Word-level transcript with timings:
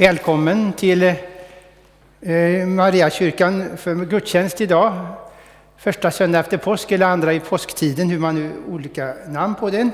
Välkommen 0.00 0.72
till 0.72 1.02
eh, 1.02 2.66
Mariakyrkan 2.66 3.76
för 3.76 3.94
gudstjänst 3.94 4.60
idag. 4.60 5.06
Första 5.76 6.10
söndag 6.10 6.38
efter 6.38 6.56
påsk 6.56 6.92
eller 6.92 7.06
andra 7.06 7.32
i 7.32 7.40
påsktiden, 7.40 8.10
hur 8.10 8.18
man 8.18 8.34
nu 8.34 8.52
olika 8.68 9.14
namn 9.28 9.54
på 9.54 9.70
den. 9.70 9.90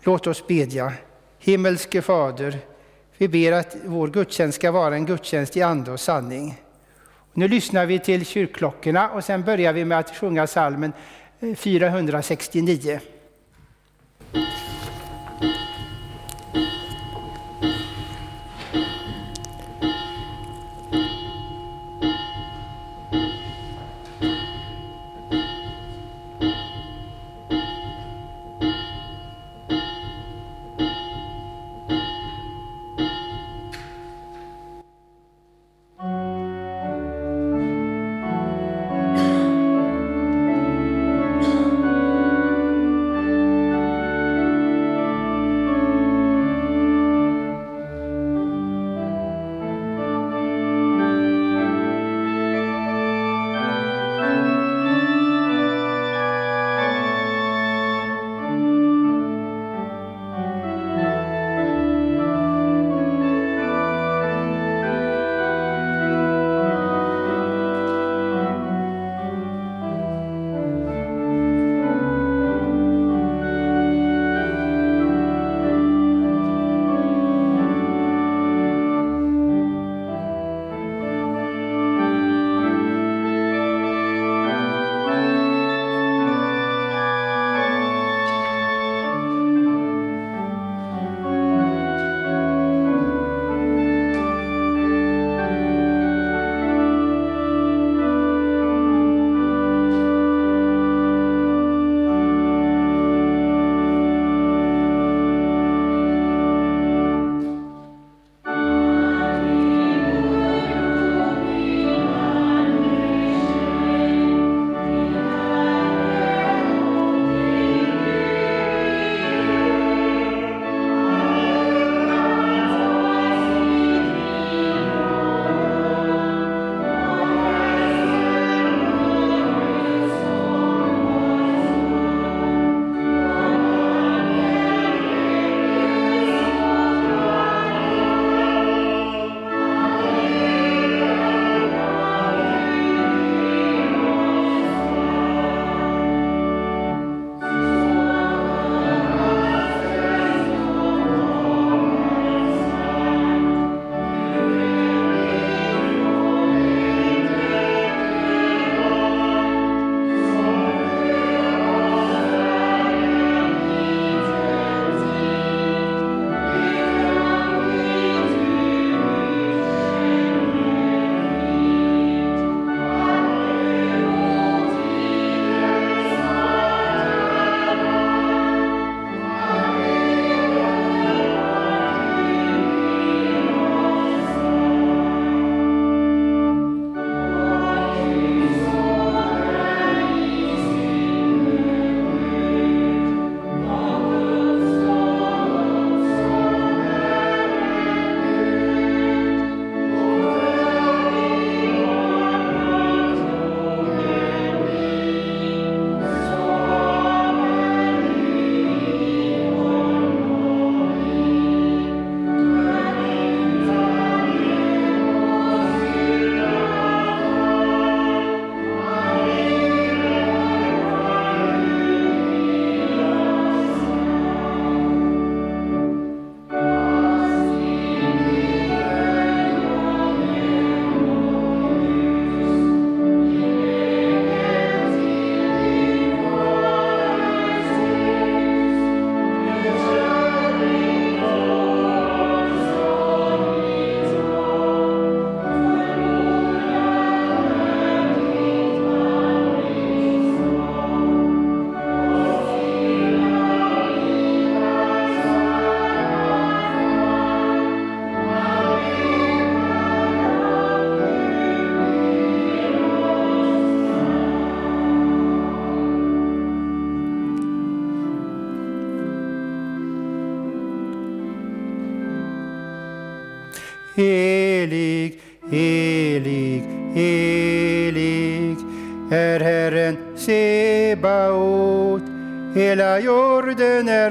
Låt 0.00 0.26
oss 0.26 0.46
bedja. 0.46 0.92
Himmelske 1.38 2.02
Fader, 2.02 2.58
vi 3.18 3.28
ber 3.28 3.52
att 3.52 3.76
vår 3.84 4.08
gudstjänst 4.08 4.58
ska 4.58 4.70
vara 4.70 4.94
en 4.94 5.06
gudstjänst 5.06 5.56
i 5.56 5.62
ande 5.62 5.90
och 5.90 6.00
sanning. 6.00 6.60
Nu 7.32 7.48
lyssnar 7.48 7.86
vi 7.86 7.98
till 7.98 8.26
kyrkklockorna 8.26 9.10
och 9.10 9.24
sen 9.24 9.42
börjar 9.42 9.72
vi 9.72 9.84
med 9.84 9.98
att 9.98 10.16
sjunga 10.16 10.46
salmen 10.46 10.92
eh, 11.40 11.54
469. 11.54 13.00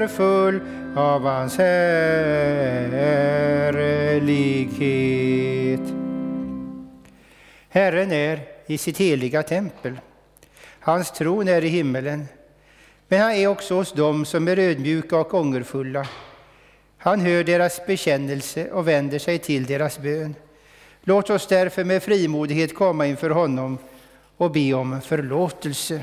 Är 0.02 0.08
full 0.08 0.60
av 0.96 1.22
hans 1.22 1.58
härlighet. 1.58 2.20
Herren 7.68 8.12
är 8.12 8.40
i 8.66 8.78
sitt 8.78 8.98
heliga 8.98 9.42
tempel. 9.42 10.00
Hans 10.80 11.10
tron 11.10 11.48
är 11.48 11.64
i 11.64 11.68
himmelen. 11.68 12.26
Men 13.08 13.20
han 13.20 13.32
är 13.32 13.46
också 13.46 13.74
hos 13.74 13.92
dem 13.92 14.24
som 14.24 14.48
är 14.48 14.58
ödmjuka 14.58 15.16
och 15.16 15.34
ångerfulla. 15.34 16.06
Han 16.98 17.20
hör 17.20 17.44
deras 17.44 17.86
bekännelse 17.86 18.70
och 18.70 18.88
vänder 18.88 19.18
sig 19.18 19.38
till 19.38 19.66
deras 19.66 19.98
bön. 19.98 20.34
Låt 21.02 21.30
oss 21.30 21.46
därför 21.46 21.84
med 21.84 22.02
frimodighet 22.02 22.74
komma 22.74 23.06
inför 23.06 23.30
honom 23.30 23.78
och 24.36 24.50
be 24.50 24.74
om 24.74 25.00
förlåtelse. 25.00 26.02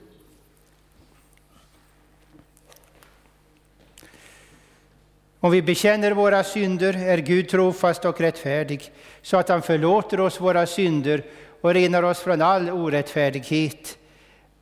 Om 5.43 5.51
vi 5.51 5.61
bekänner 5.61 6.11
våra 6.11 6.43
synder 6.43 6.93
är 7.07 7.17
Gud 7.17 7.49
trofast 7.49 8.05
och 8.05 8.21
rättfärdig 8.21 8.91
så 9.21 9.37
att 9.37 9.49
han 9.49 9.61
förlåter 9.61 10.19
oss 10.19 10.41
våra 10.41 10.65
synder 10.67 11.23
och 11.61 11.73
renar 11.73 12.03
oss 12.03 12.19
från 12.19 12.41
all 12.41 12.69
orättfärdighet. 12.69 13.97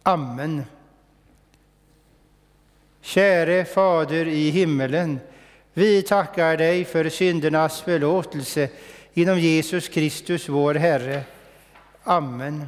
Amen. 0.04 0.64
Käre 3.02 3.66
Fader 3.66 4.28
i 4.28 4.50
himmelen, 4.50 5.20
vi 5.74 6.02
tackar 6.02 6.58
dig 6.58 6.86
för 6.86 7.10
syndernas 7.10 7.82
förlåtelse 7.82 8.70
genom 9.14 9.40
Jesus 9.40 9.88
Kristus, 9.88 10.50
vår 10.50 10.76
Herre. 10.76 11.24
Amen. 12.04 12.68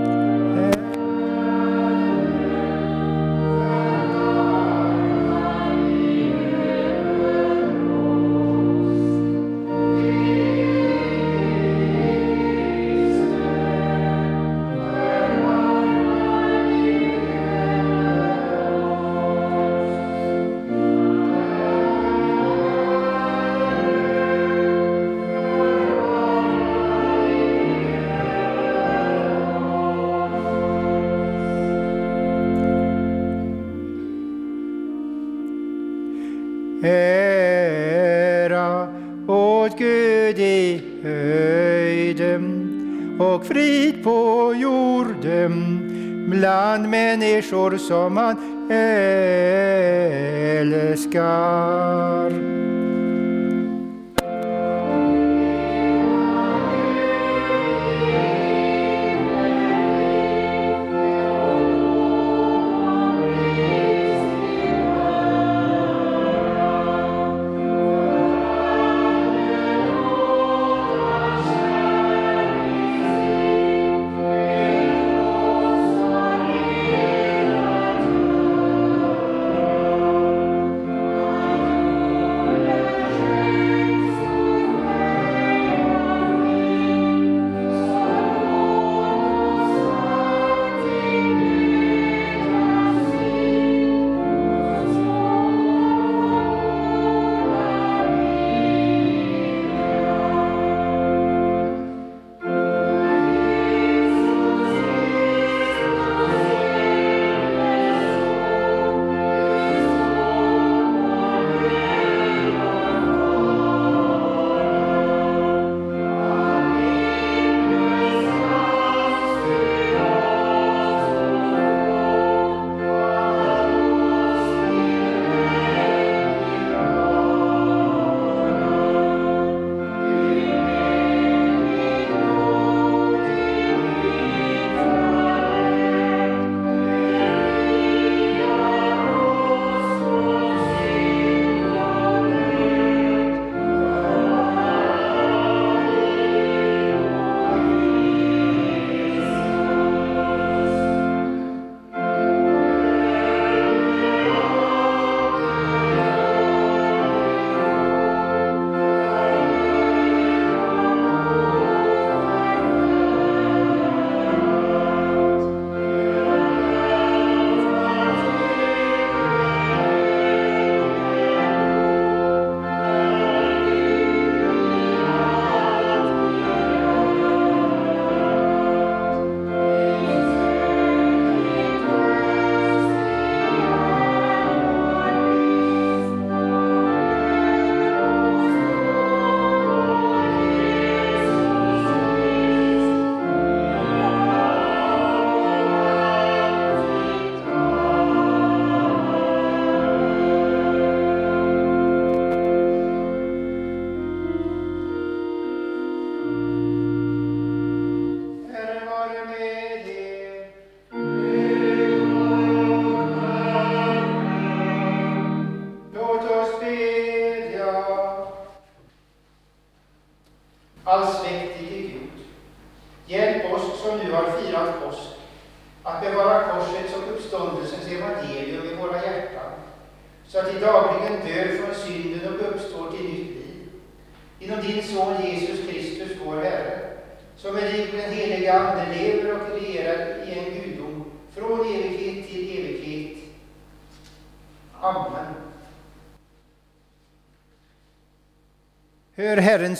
Människor 47.91 48.09
som 48.09 48.50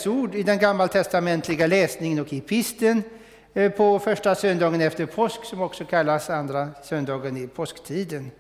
Herrens 0.02 0.08
ord 0.08 0.36
i 0.36 0.44
den 0.44 0.60
gammaltestamentliga 0.60 1.68
läsningen 1.68 2.20
och 2.20 2.34
i 2.34 2.42
pisten 2.42 3.04
eh, 3.54 3.72
på 3.72 4.00
första 4.00 4.36
söndagen 4.36 4.82
efter 4.82 5.06
påsk, 5.06 5.46
som 5.46 5.62
också 5.62 5.86
kallas 5.86 6.30
andra 6.30 6.70
söndagen 6.84 7.38
i 7.38 7.48
påsktiden. 7.48 8.32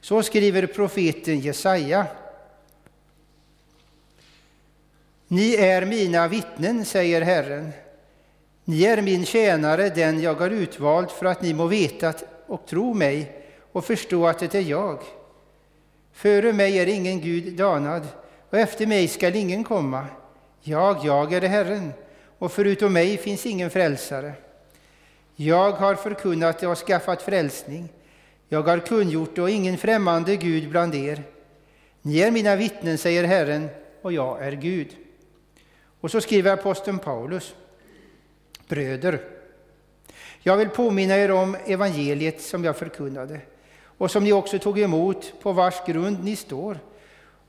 Så 0.00 0.22
skriver 0.22 0.66
profeten 0.66 1.40
Jesaja. 1.40 2.06
Ni 5.28 5.54
är 5.54 5.86
mina 5.86 6.28
vittnen, 6.28 6.84
säger 6.84 7.22
Herren. 7.22 7.72
Ni 8.64 8.84
är 8.84 9.02
min 9.02 9.24
tjänare, 9.24 9.88
den 9.88 10.20
jag 10.20 10.34
har 10.34 10.50
utvalt 10.50 11.12
för 11.12 11.26
att 11.26 11.42
ni 11.42 11.54
må 11.54 11.66
veta 11.66 12.14
och 12.46 12.66
tro 12.66 12.94
mig 12.94 13.32
och 13.72 13.84
förstå 13.84 14.26
att 14.26 14.38
det 14.38 14.54
är 14.54 14.62
jag. 14.62 14.98
Före 16.12 16.52
mig 16.52 16.78
är 16.78 16.86
ingen 16.86 17.20
Gud 17.20 17.56
danad, 17.56 18.02
och 18.50 18.58
efter 18.58 18.86
mig 18.86 19.08
skall 19.08 19.34
ingen 19.36 19.64
komma. 19.64 20.06
Jag, 20.62 21.04
jag 21.04 21.32
är 21.32 21.40
Herren, 21.40 21.92
och 22.38 22.52
förutom 22.52 22.92
mig 22.92 23.16
finns 23.16 23.46
ingen 23.46 23.70
frälsare. 23.70 24.32
Jag 25.36 25.72
har 25.72 25.94
förkunnat 25.94 26.58
det 26.58 26.66
och 26.66 26.78
skaffat 26.78 27.22
frälsning. 27.22 27.88
Jag 28.48 28.62
har 28.62 28.78
kungjort 28.78 29.34
det 29.34 29.42
och 29.42 29.50
ingen 29.50 29.78
främmande 29.78 30.36
Gud 30.36 30.70
bland 30.70 30.94
er. 30.94 31.22
Ni 32.02 32.20
är 32.20 32.30
mina 32.30 32.56
vittnen, 32.56 32.98
säger 32.98 33.24
Herren, 33.24 33.68
och 34.02 34.12
jag 34.12 34.46
är 34.46 34.52
Gud. 34.52 34.96
Och 36.00 36.10
så 36.10 36.20
skriver 36.20 36.52
aposteln 36.52 36.98
Paulus. 36.98 37.54
Bröder, 38.68 39.20
jag 40.42 40.56
vill 40.56 40.68
påminna 40.68 41.16
er 41.16 41.30
om 41.30 41.56
evangeliet 41.66 42.40
som 42.40 42.64
jag 42.64 42.76
förkunnade 42.76 43.40
och 43.84 44.10
som 44.10 44.24
ni 44.24 44.32
också 44.32 44.58
tog 44.58 44.78
emot, 44.78 45.32
på 45.42 45.52
vars 45.52 45.86
grund 45.86 46.24
ni 46.24 46.36
står 46.36 46.78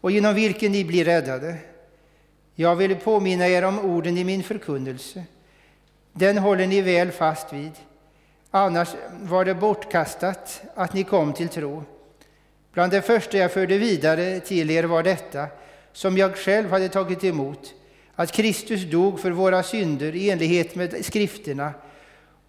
och 0.02 0.12
genom 0.12 0.36
vilken 0.36 0.72
ni 0.72 0.86
blir 0.86 1.06
räddade. 1.06 1.58
Jag 2.62 2.76
vill 2.76 2.96
påminna 2.96 3.48
er 3.48 3.64
om 3.64 3.80
orden 3.80 4.18
i 4.18 4.24
min 4.24 4.44
förkunnelse. 4.44 5.24
Den 6.14 6.38
håller 6.38 6.68
ni 6.68 6.82
väl 6.82 7.12
fast 7.12 7.54
vid. 7.54 7.72
Annars 8.52 8.90
var 9.22 9.46
det 9.46 9.56
bortkastat 9.56 10.62
att 10.76 10.94
ni 10.94 11.04
kom 11.04 11.34
till 11.34 11.50
tro. 11.50 11.84
Bland 12.74 12.92
det 12.92 13.02
första 13.02 13.38
jag 13.38 13.52
förde 13.52 13.78
vidare 13.78 14.40
till 14.40 14.72
er 14.72 14.84
var 14.84 15.04
detta, 15.04 15.48
som 15.94 16.18
jag 16.18 16.38
själv 16.38 16.70
hade 16.70 16.90
tagit 16.90 17.24
emot, 17.24 17.74
att 18.16 18.32
Kristus 18.32 18.84
dog 18.92 19.20
för 19.20 19.32
våra 19.32 19.64
synder 19.64 20.16
i 20.16 20.30
enlighet 20.30 20.76
med 20.76 21.06
skrifterna 21.06 21.74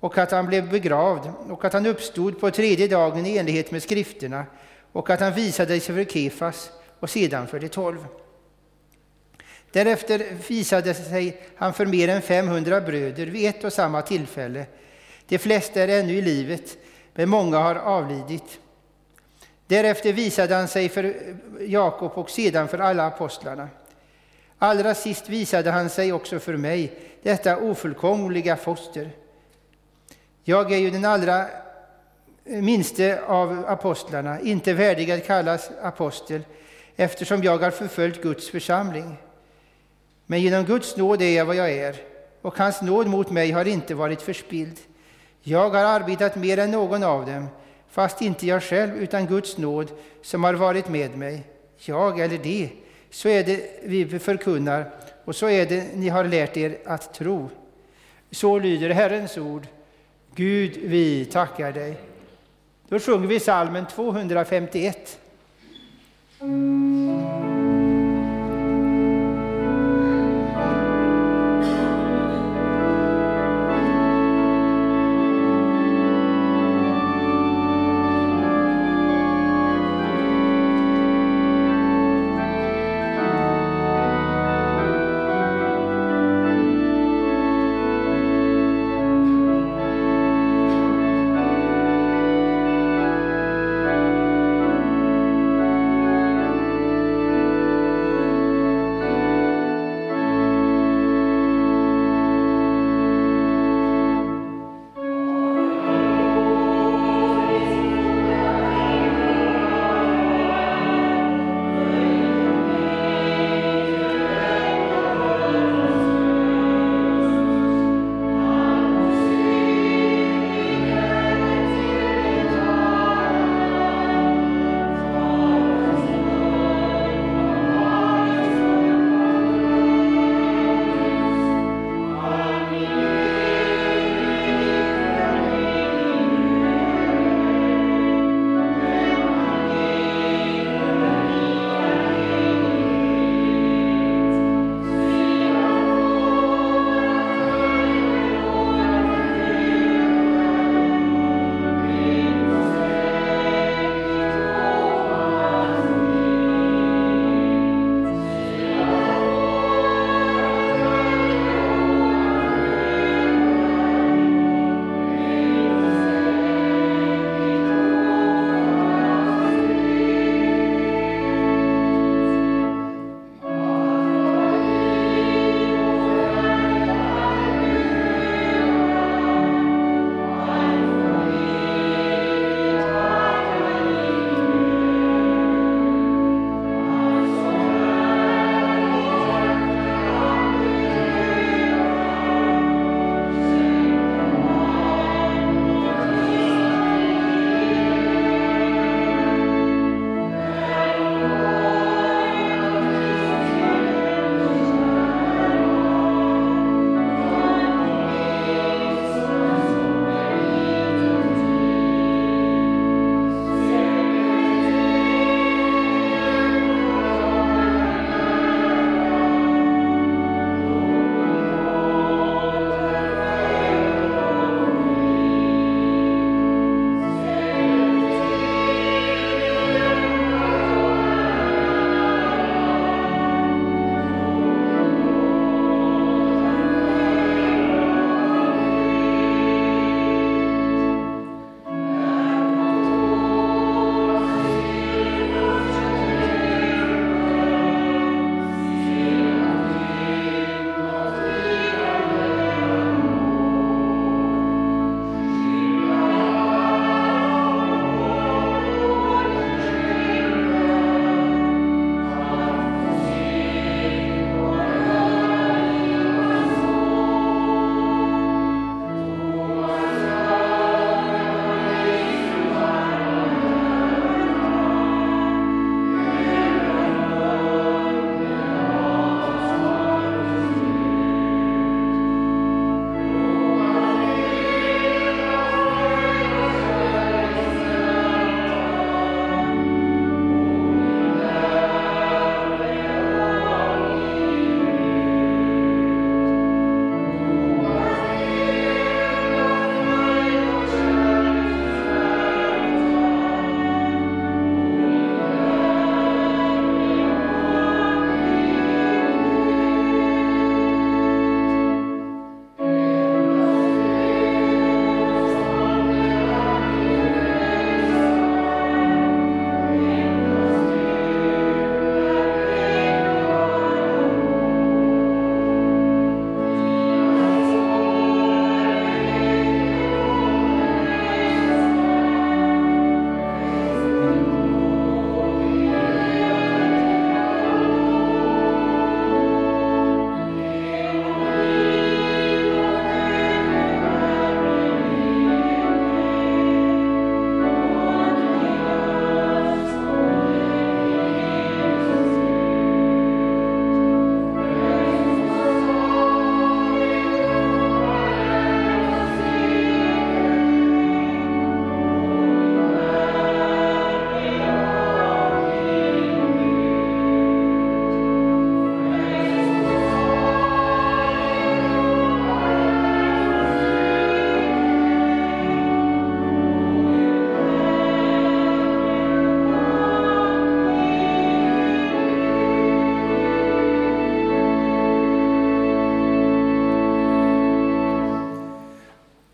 och 0.00 0.18
att 0.18 0.30
han 0.30 0.46
blev 0.46 0.70
begravd 0.70 1.30
och 1.48 1.64
att 1.64 1.72
han 1.72 1.86
uppstod 1.86 2.40
på 2.40 2.50
tredje 2.50 2.88
dagen 2.88 3.26
i 3.26 3.36
enlighet 3.36 3.70
med 3.70 3.82
skrifterna 3.82 4.44
och 4.92 5.10
att 5.10 5.20
han 5.20 5.34
visade 5.34 5.80
sig 5.80 5.94
för 5.94 6.04
Kefas 6.04 6.70
och 7.00 7.10
sedan 7.10 7.46
för 7.46 7.60
de 7.60 7.68
tolv. 7.68 8.06
Därefter 9.72 10.26
visade 10.48 10.94
sig 10.94 11.42
han 11.56 11.74
för 11.74 11.86
mer 11.86 12.08
än 12.08 12.22
500 12.22 12.80
bröder 12.80 13.26
vid 13.26 13.48
ett 13.48 13.64
och 13.64 13.72
samma 13.72 14.02
tillfälle. 14.02 14.66
De 15.28 15.38
flesta 15.38 15.80
är 15.80 15.88
ännu 15.88 16.12
i 16.12 16.22
livet, 16.22 16.78
men 17.14 17.28
många 17.28 17.58
har 17.58 17.74
avlidit. 17.74 18.58
Därefter 19.66 20.12
visade 20.12 20.54
han 20.54 20.68
sig 20.68 20.88
för 20.88 21.14
Jakob 21.60 22.12
och 22.14 22.30
sedan 22.30 22.68
för 22.68 22.78
alla 22.78 23.06
apostlarna. 23.06 23.68
Allra 24.58 24.94
sist 24.94 25.28
visade 25.28 25.70
han 25.70 25.90
sig 25.90 26.12
också 26.12 26.38
för 26.38 26.56
mig, 26.56 26.92
detta 27.22 27.56
ofullkomliga 27.56 28.56
foster. 28.56 29.10
Jag 30.44 30.72
är 30.72 30.78
ju 30.78 30.90
den 30.90 31.04
allra 31.04 31.46
minste 32.44 33.22
av 33.26 33.64
apostlarna, 33.68 34.40
inte 34.40 34.72
värdig 34.72 35.10
att 35.10 35.26
kallas 35.26 35.70
apostel, 35.82 36.42
eftersom 36.96 37.42
jag 37.42 37.58
har 37.58 37.70
förföljt 37.70 38.22
Guds 38.22 38.50
församling. 38.50 39.16
Men 40.32 40.40
genom 40.40 40.64
Guds 40.64 40.96
nåd 40.96 41.22
är 41.22 41.36
jag 41.36 41.44
vad 41.44 41.56
jag 41.56 41.72
är, 41.72 41.96
och 42.42 42.58
hans 42.58 42.82
nåd 42.82 43.06
mot 43.06 43.30
mig 43.30 43.50
har 43.50 43.64
inte 43.64 43.94
varit 43.94 44.22
förspild. 44.22 44.78
Jag 45.42 45.70
har 45.70 45.84
arbetat 45.84 46.36
mer 46.36 46.58
än 46.58 46.70
någon 46.70 47.02
av 47.02 47.26
dem, 47.26 47.48
fast 47.90 48.22
inte 48.22 48.46
jag 48.46 48.62
själv, 48.62 48.96
utan 48.96 49.26
Guds 49.26 49.58
nåd 49.58 49.90
som 50.22 50.44
har 50.44 50.54
varit 50.54 50.88
med 50.88 51.18
mig. 51.18 51.42
Jag 51.76 52.20
eller 52.20 52.38
de, 52.38 52.72
så 53.10 53.28
är 53.28 53.44
det 53.44 53.80
vi 53.82 54.18
förkunnar, 54.18 54.90
och 55.24 55.36
så 55.36 55.48
är 55.48 55.66
det 55.66 55.96
ni 55.96 56.08
har 56.08 56.24
lärt 56.24 56.56
er 56.56 56.78
att 56.84 57.14
tro. 57.14 57.50
Så 58.30 58.58
lyder 58.58 58.90
Herrens 58.90 59.38
ord. 59.38 59.66
Gud, 60.34 60.76
vi 60.82 61.24
tackar 61.24 61.72
dig. 61.72 61.96
Då 62.88 62.98
sjunger 62.98 63.26
vi 63.26 63.40
salmen 63.40 63.86
251. 63.86 65.18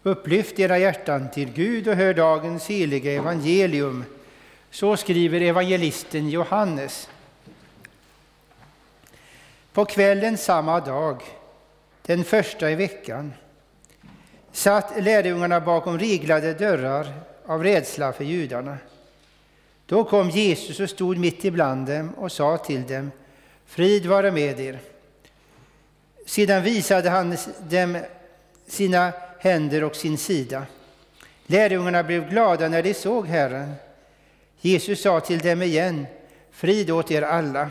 Upplyft 0.09 0.59
era 0.59 0.79
hjärtan 0.79 1.31
till 1.31 1.53
Gud 1.53 1.89
och 1.89 1.95
hör 1.95 2.15
dagens 2.15 2.67
heliga 2.67 3.13
evangelium. 3.13 4.05
Så 4.71 4.97
skriver 4.97 5.41
evangelisten 5.41 6.29
Johannes. 6.29 7.09
På 9.73 9.85
kvällen 9.85 10.39
samma 10.39 10.81
dag, 10.81 11.23
den 12.03 12.25
första 12.25 12.71
i 12.71 12.75
veckan, 12.75 13.33
satt 14.53 15.03
lärjungarna 15.05 15.61
bakom 15.61 15.99
reglade 15.99 16.55
dörrar 16.55 17.13
av 17.47 17.63
rädsla 17.63 18.13
för 18.13 18.25
judarna. 18.25 18.79
Då 19.87 20.05
kom 20.05 20.31
Jesus 20.31 20.81
och 20.81 20.91
stod 20.91 21.19
mitt 21.19 21.45
ibland 21.45 21.87
dem 21.87 22.11
och 22.11 22.33
sa 22.33 22.57
till 22.57 22.87
dem, 22.87 23.11
Frid 23.67 24.07
vare 24.07 24.31
med 24.31 24.61
er. 24.61 24.79
Sedan 26.27 26.63
visade 26.63 27.11
han 27.11 27.37
dem 27.71 27.99
sina 28.67 29.13
händer 29.39 29.85
och 29.85 29.97
sin 29.97 30.19
sida. 30.19 30.67
Lärjungarna 31.47 32.03
blev 32.03 32.31
glada 32.31 32.69
när 32.69 32.83
de 32.83 32.95
såg 32.95 33.27
Herren. 33.27 33.75
Jesus 34.61 35.03
sa 35.03 35.21
till 35.21 35.39
dem 35.39 35.63
igen, 35.63 36.07
Frid 36.51 36.91
åt 36.91 37.11
er 37.11 37.23
alla. 37.23 37.71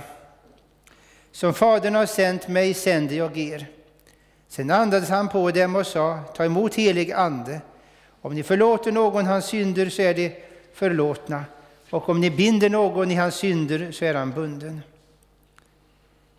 Som 1.31 1.53
Fadern 1.53 1.95
har 1.95 2.05
sänt 2.05 2.47
mig 2.47 2.73
sänder 2.73 3.15
jag 3.15 3.37
er. 3.37 3.67
Sen 4.47 4.71
andades 4.71 5.09
han 5.09 5.29
på 5.29 5.51
dem 5.51 5.75
och 5.75 5.87
sa, 5.87 6.19
ta 6.35 6.45
emot 6.45 6.75
helig 6.75 7.11
ande. 7.11 7.61
Om 8.21 8.35
ni 8.35 8.43
förlåter 8.43 8.91
någon 8.91 9.25
hans 9.25 9.45
synder 9.45 9.89
så 9.89 10.01
är 10.01 10.13
de 10.13 10.35
förlåtna, 10.73 11.45
och 11.89 12.09
om 12.09 12.21
ni 12.21 12.31
binder 12.31 12.69
någon 12.69 13.11
i 13.11 13.15
hans 13.15 13.35
synder 13.35 13.91
så 13.91 14.05
är 14.05 14.13
han 14.13 14.31
bunden. 14.31 14.81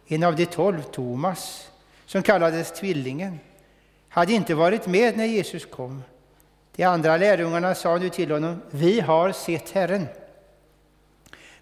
En 0.07 0.23
av 0.23 0.37
de 0.37 0.47
tolv, 0.47 0.83
Thomas, 0.83 1.71
som 2.07 2.23
kallades 2.23 2.73
Tvillingen, 2.73 3.39
hade 4.09 4.33
inte 4.33 4.55
varit 4.55 4.87
med 4.87 5.17
när 5.17 5.25
Jesus 5.25 5.67
kom. 5.67 6.03
De 6.77 6.85
andra 6.85 7.17
lärjungarna 7.17 7.75
sa 7.75 7.97
nu 7.97 8.09
till 8.09 8.31
honom, 8.31 8.63
vi 8.71 9.01
har 9.01 9.33
sett 9.33 9.71
Herren. 9.71 10.07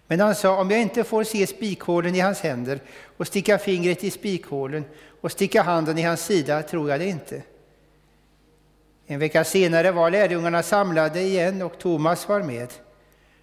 Men 0.07 0.19
han 0.19 0.35
sa, 0.35 0.61
om 0.61 0.71
jag 0.71 0.81
inte 0.81 1.03
får 1.03 1.23
se 1.23 1.47
spikhålen 1.47 2.15
i 2.15 2.19
hans 2.19 2.41
händer 2.41 2.79
och 3.17 3.27
sticka 3.27 3.57
fingret 3.57 4.03
i 4.03 4.11
spikhålen 4.11 4.85
och 5.21 5.31
sticka 5.31 5.61
handen 5.61 5.97
i 5.97 6.01
hans 6.01 6.25
sida 6.25 6.63
tror 6.63 6.89
jag 6.89 6.99
det 6.99 7.05
inte. 7.05 7.41
En 9.07 9.19
vecka 9.19 9.43
senare 9.43 9.91
var 9.91 10.11
lärjungarna 10.11 10.63
samlade 10.63 11.21
igen 11.21 11.61
och 11.61 11.79
Thomas 11.79 12.29
var 12.29 12.41
med. 12.41 12.73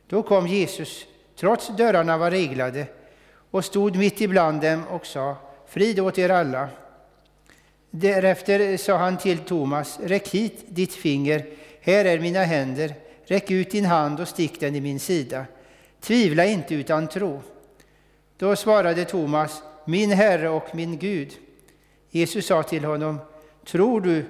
Då 0.06 0.22
kom 0.22 0.46
Jesus, 0.46 1.06
trots 1.36 1.76
dörrarna 1.76 2.18
var 2.18 2.30
reglade, 2.30 2.86
och 3.50 3.64
stod 3.64 3.96
mitt 3.96 4.20
ibland 4.20 4.60
dem 4.60 4.84
och 4.90 5.06
sa, 5.06 5.36
frid 5.66 6.00
åt 6.00 6.18
er 6.18 6.28
alla. 6.28 6.68
Därefter 7.96 8.76
sa 8.76 8.96
han 8.96 9.18
till 9.18 9.38
Thomas, 9.38 9.98
räck 10.02 10.28
hit 10.28 10.64
ditt 10.68 10.94
finger, 10.94 11.46
här 11.80 12.04
är 12.04 12.18
mina 12.18 12.44
händer, 12.44 12.94
räck 13.24 13.50
ut 13.50 13.70
din 13.70 13.84
hand 13.84 14.20
och 14.20 14.28
stick 14.28 14.60
den 14.60 14.76
i 14.76 14.80
min 14.80 15.00
sida. 15.00 15.46
Tvivla 16.00 16.44
inte 16.44 16.74
utan 16.74 17.08
tro. 17.08 17.42
Då 18.36 18.56
svarade 18.56 19.04
Thomas, 19.04 19.62
min 19.84 20.10
Herre 20.10 20.48
och 20.48 20.74
min 20.74 20.98
Gud. 20.98 21.32
Jesus 22.10 22.46
sa 22.46 22.62
till 22.62 22.84
honom, 22.84 23.20
tror 23.66 24.00
du? 24.00 24.24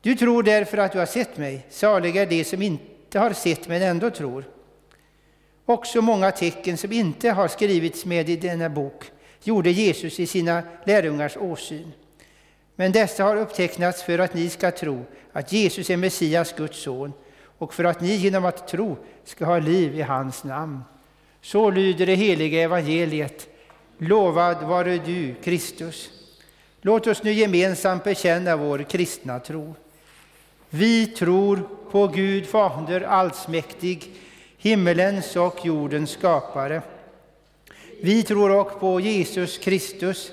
Du 0.00 0.14
tror 0.14 0.42
därför 0.42 0.78
att 0.78 0.92
du 0.92 0.98
har 0.98 1.06
sett 1.06 1.36
mig. 1.36 1.66
Saliga 1.70 2.22
är 2.22 2.26
de 2.26 2.44
som 2.44 2.62
inte 2.62 3.18
har 3.18 3.32
sett 3.32 3.68
men 3.68 3.82
ändå 3.82 4.10
tror. 4.10 4.44
Också 5.64 6.02
många 6.02 6.30
tecken 6.30 6.76
som 6.76 6.92
inte 6.92 7.30
har 7.30 7.48
skrivits 7.48 8.04
med 8.04 8.28
i 8.28 8.36
denna 8.36 8.68
bok 8.68 9.10
gjorde 9.42 9.70
Jesus 9.70 10.20
i 10.20 10.26
sina 10.26 10.62
lärjungars 10.84 11.36
åsyn. 11.36 11.92
Men 12.80 12.92
dessa 12.92 13.24
har 13.24 13.36
upptecknats 13.36 14.02
för 14.02 14.18
att 14.18 14.34
ni 14.34 14.48
ska 14.50 14.70
tro 14.70 15.04
att 15.32 15.52
Jesus 15.52 15.90
är 15.90 15.96
Messias, 15.96 16.52
Guds 16.56 16.82
son, 16.82 17.12
och 17.58 17.74
för 17.74 17.84
att 17.84 18.00
ni 18.00 18.14
genom 18.14 18.44
att 18.44 18.68
tro 18.68 18.96
ska 19.24 19.44
ha 19.44 19.58
liv 19.58 19.98
i 19.98 20.02
hans 20.02 20.44
namn. 20.44 20.80
Så 21.42 21.70
lyder 21.70 22.06
det 22.06 22.14
heliga 22.14 22.62
evangeliet. 22.62 23.48
Lovad 23.98 24.62
vare 24.62 24.98
du, 24.98 25.34
Kristus. 25.44 26.10
Låt 26.80 27.06
oss 27.06 27.22
nu 27.22 27.32
gemensamt 27.32 28.04
bekänna 28.04 28.56
vår 28.56 28.78
kristna 28.78 29.40
tro. 29.40 29.74
Vi 30.70 31.06
tror 31.06 31.68
på 31.90 32.06
Gud 32.06 32.46
Fader 32.46 33.00
allsmäktig, 33.00 34.10
himmelens 34.58 35.36
och 35.36 35.66
jordens 35.66 36.10
skapare. 36.10 36.82
Vi 38.02 38.22
tror 38.22 38.50
också 38.50 38.78
på 38.78 39.00
Jesus 39.00 39.58
Kristus, 39.58 40.32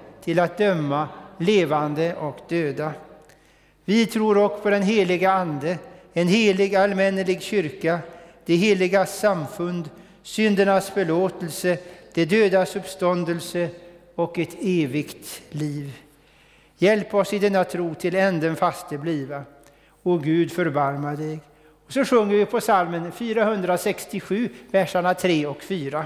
till 0.23 0.39
att 0.39 0.57
döma 0.57 1.07
levande 1.37 2.15
och 2.15 2.37
döda. 2.49 2.93
Vi 3.85 4.05
tror 4.05 4.37
också 4.37 4.61
på 4.61 4.69
den 4.69 4.83
heliga 4.83 5.31
Ande, 5.31 5.77
en 6.13 6.27
helig 6.27 6.75
allmännelig 6.75 7.41
kyrka, 7.41 7.99
det 8.45 8.55
heliga 8.55 9.05
samfund, 9.05 9.89
syndernas 10.23 10.89
förlåtelse, 10.89 11.77
det 12.13 12.25
dödas 12.25 12.75
uppståndelse 12.75 13.69
och 14.15 14.39
ett 14.39 14.55
evigt 14.61 15.41
liv. 15.49 15.93
Hjälp 16.77 17.13
oss 17.13 17.33
i 17.33 17.39
denna 17.39 17.63
tro 17.63 17.95
till 17.95 18.15
änden 18.15 18.55
faste 18.55 18.97
bliva. 18.97 19.43
O 20.03 20.17
Gud, 20.17 20.51
förbarma 20.51 21.15
dig. 21.15 21.39
Och 21.85 21.93
så 21.93 22.05
sjunger 22.05 22.37
vi 22.37 22.45
på 22.45 22.59
psalmen 22.59 23.11
467, 23.11 24.49
verserna 24.71 25.13
3 25.13 25.45
och 25.45 25.63
4. 25.63 26.05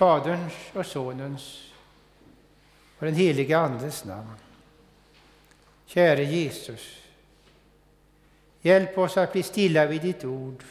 Faderns 0.00 0.52
och 0.74 0.86
Sonens 0.86 1.72
och 2.98 3.06
den 3.06 3.14
helige 3.14 3.58
Andes 3.58 4.04
namn. 4.04 4.34
Käre 5.86 6.24
Jesus, 6.24 6.96
hjälp 8.60 8.98
oss 8.98 9.16
att 9.16 9.32
bli 9.32 9.42
stilla 9.42 9.86
vid 9.86 10.02
ditt 10.02 10.24
ord 10.24 10.64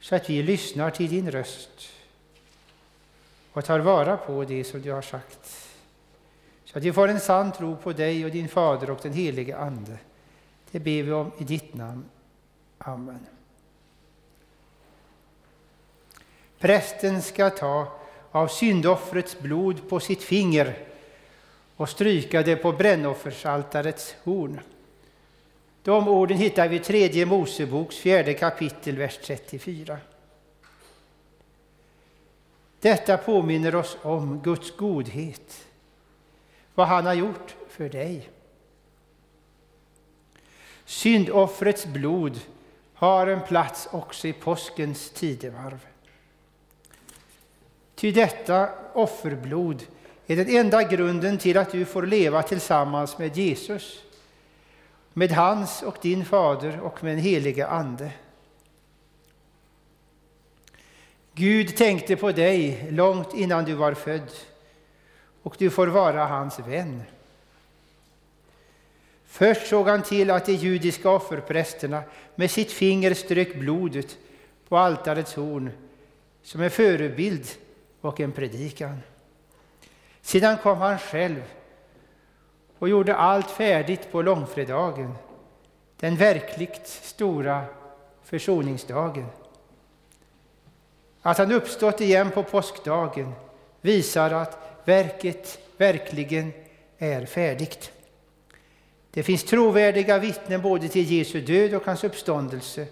så 0.00 0.14
att 0.14 0.30
vi 0.30 0.42
lyssnar 0.42 0.90
till 0.90 1.10
din 1.10 1.30
röst 1.30 1.92
och 3.52 3.64
tar 3.64 3.80
vara 3.80 4.16
på 4.16 4.44
det 4.44 4.64
som 4.64 4.82
du 4.82 4.92
har 4.92 5.02
sagt. 5.02 5.68
Så 6.64 6.78
att 6.78 6.84
vi 6.84 6.92
får 6.92 7.08
en 7.08 7.20
sann 7.20 7.52
tro 7.52 7.76
på 7.76 7.92
dig 7.92 8.24
och 8.24 8.30
din 8.30 8.48
Fader 8.48 8.90
och 8.90 9.00
den 9.02 9.12
helige 9.12 9.56
Ande. 9.56 9.98
Det 10.70 10.80
ber 10.80 11.02
vi 11.02 11.12
om 11.12 11.32
i 11.38 11.44
ditt 11.44 11.74
namn. 11.74 12.04
Amen. 12.78 13.26
Prästen 16.58 17.22
ska 17.22 17.50
ta 17.50 17.99
av 18.30 18.48
syndoffrets 18.48 19.38
blod 19.38 19.88
på 19.88 20.00
sitt 20.00 20.22
finger 20.22 20.78
och 21.76 21.88
stryka 21.88 22.42
det 22.42 22.56
på 22.56 22.72
brännoffersaltarets 22.72 24.14
horn. 24.24 24.60
De 25.82 26.08
orden 26.08 26.38
hittar 26.38 26.68
vi 26.68 26.76
i 26.76 26.78
tredje 26.78 27.26
Moseboks 27.26 27.96
fjärde 27.96 28.34
kapitel, 28.34 28.96
vers 28.96 29.18
34. 29.24 29.98
Detta 32.80 33.16
påminner 33.16 33.74
oss 33.74 33.96
om 34.02 34.40
Guds 34.42 34.76
godhet, 34.76 35.66
vad 36.74 36.86
han 36.86 37.06
har 37.06 37.14
gjort 37.14 37.56
för 37.68 37.88
dig. 37.88 38.30
Syndoffrets 40.84 41.86
blod 41.86 42.40
har 42.94 43.26
en 43.26 43.40
plats 43.40 43.88
också 43.92 44.28
i 44.28 44.32
påskens 44.32 45.10
tidevarv. 45.10 45.89
Ty 48.00 48.12
detta 48.12 48.68
offerblod 48.92 49.82
är 50.26 50.36
den 50.36 50.48
enda 50.48 50.82
grunden 50.82 51.38
till 51.38 51.58
att 51.58 51.72
du 51.72 51.84
får 51.84 52.02
leva 52.02 52.42
tillsammans 52.42 53.18
med 53.18 53.36
Jesus, 53.36 54.02
med 55.12 55.30
hans 55.30 55.82
och 55.82 55.96
din 56.02 56.24
fader 56.24 56.80
och 56.80 57.04
med 57.04 57.12
den 57.12 57.24
helige 57.24 57.66
Ande. 57.66 58.12
Gud 61.34 61.76
tänkte 61.76 62.16
på 62.16 62.32
dig 62.32 62.88
långt 62.90 63.34
innan 63.34 63.64
du 63.64 63.74
var 63.74 63.94
född 63.94 64.30
och 65.42 65.56
du 65.58 65.70
får 65.70 65.86
vara 65.86 66.26
hans 66.26 66.58
vän. 66.58 67.02
Först 69.26 69.66
såg 69.66 69.88
han 69.88 70.02
till 70.02 70.30
att 70.30 70.46
de 70.46 70.52
judiska 70.52 71.10
offerprästerna 71.10 72.02
med 72.34 72.50
sitt 72.50 72.72
finger 72.72 73.14
strök 73.14 73.54
blodet 73.54 74.18
på 74.68 74.76
altarets 74.76 75.34
horn 75.34 75.70
som 76.42 76.60
en 76.60 76.70
förebild 76.70 77.46
och 78.00 78.20
en 78.20 78.32
predikan. 78.32 78.98
Sedan 80.22 80.56
kom 80.58 80.78
han 80.78 80.98
själv 80.98 81.42
och 82.78 82.88
gjorde 82.88 83.14
allt 83.14 83.50
färdigt 83.50 84.12
på 84.12 84.22
långfredagen, 84.22 85.14
den 85.96 86.16
verkligt 86.16 86.86
stora 86.86 87.64
försoningsdagen. 88.24 89.26
Att 91.22 91.38
han 91.38 91.52
uppstått 91.52 92.00
igen 92.00 92.30
på 92.30 92.42
påskdagen 92.42 93.32
visar 93.80 94.30
att 94.30 94.58
verket 94.84 95.58
verkligen 95.76 96.52
är 96.98 97.26
färdigt. 97.26 97.92
Det 99.10 99.22
finns 99.22 99.44
trovärdiga 99.44 100.18
vittnen 100.18 100.62
både 100.62 100.88
till 100.88 101.10
Jesu 101.12 101.40
död 101.40 101.74
och 101.74 101.86
hans 101.86 102.04
uppståndelse. 102.04 102.86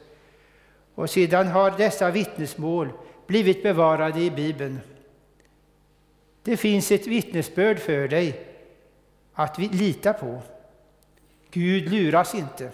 Och 0.94 1.10
sedan 1.10 1.46
har 1.46 1.70
dessa 1.70 2.10
vittnesmål 2.10 2.88
blivit 3.26 3.62
bevarade 3.62 4.20
i 4.20 4.30
Bibeln. 4.30 4.80
Det 6.48 6.56
finns 6.56 6.92
ett 6.92 7.06
vittnesbörd 7.06 7.78
för 7.78 8.08
dig 8.08 8.40
att 9.32 9.58
lita 9.58 10.12
på. 10.12 10.42
Gud 11.50 11.92
luras 11.92 12.34
inte. 12.34 12.70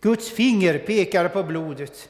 Guds 0.00 0.30
finger 0.30 0.78
pekar 0.78 1.28
på 1.28 1.42
blodet, 1.42 2.08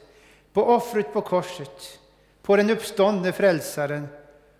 på 0.53 0.63
offret 0.63 1.13
på 1.13 1.21
korset, 1.21 1.99
på 2.41 2.55
den 2.55 2.69
uppståndne 2.69 3.31
frälsaren 3.31 4.07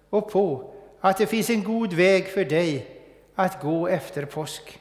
och 0.10 0.32
på 0.32 0.74
att 1.00 1.18
det 1.18 1.26
finns 1.26 1.50
en 1.50 1.64
god 1.64 1.94
väg 1.94 2.28
för 2.28 2.46
dig 2.46 3.02
att 3.36 3.62
gå 3.62 3.88
efter 3.88 4.26
påsk. 4.26 4.80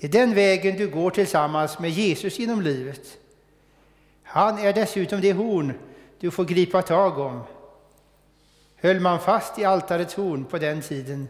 Det 0.00 0.06
är 0.06 0.10
den 0.12 0.34
vägen 0.34 0.76
du 0.76 0.88
går 0.88 1.10
tillsammans 1.10 1.78
med 1.78 1.90
Jesus 1.90 2.38
genom 2.38 2.62
livet. 2.62 3.18
Han 4.22 4.58
är 4.58 4.72
dessutom 4.72 5.20
det 5.20 5.32
horn 5.32 5.72
du 6.20 6.30
får 6.30 6.44
gripa 6.44 6.82
tag 6.82 7.18
om 7.18 7.40
Höll 8.84 9.00
man 9.00 9.20
fast 9.20 9.58
i 9.58 9.64
altarets 9.64 10.14
horn 10.14 10.44
på 10.44 10.58
den 10.58 10.82
tiden 10.82 11.28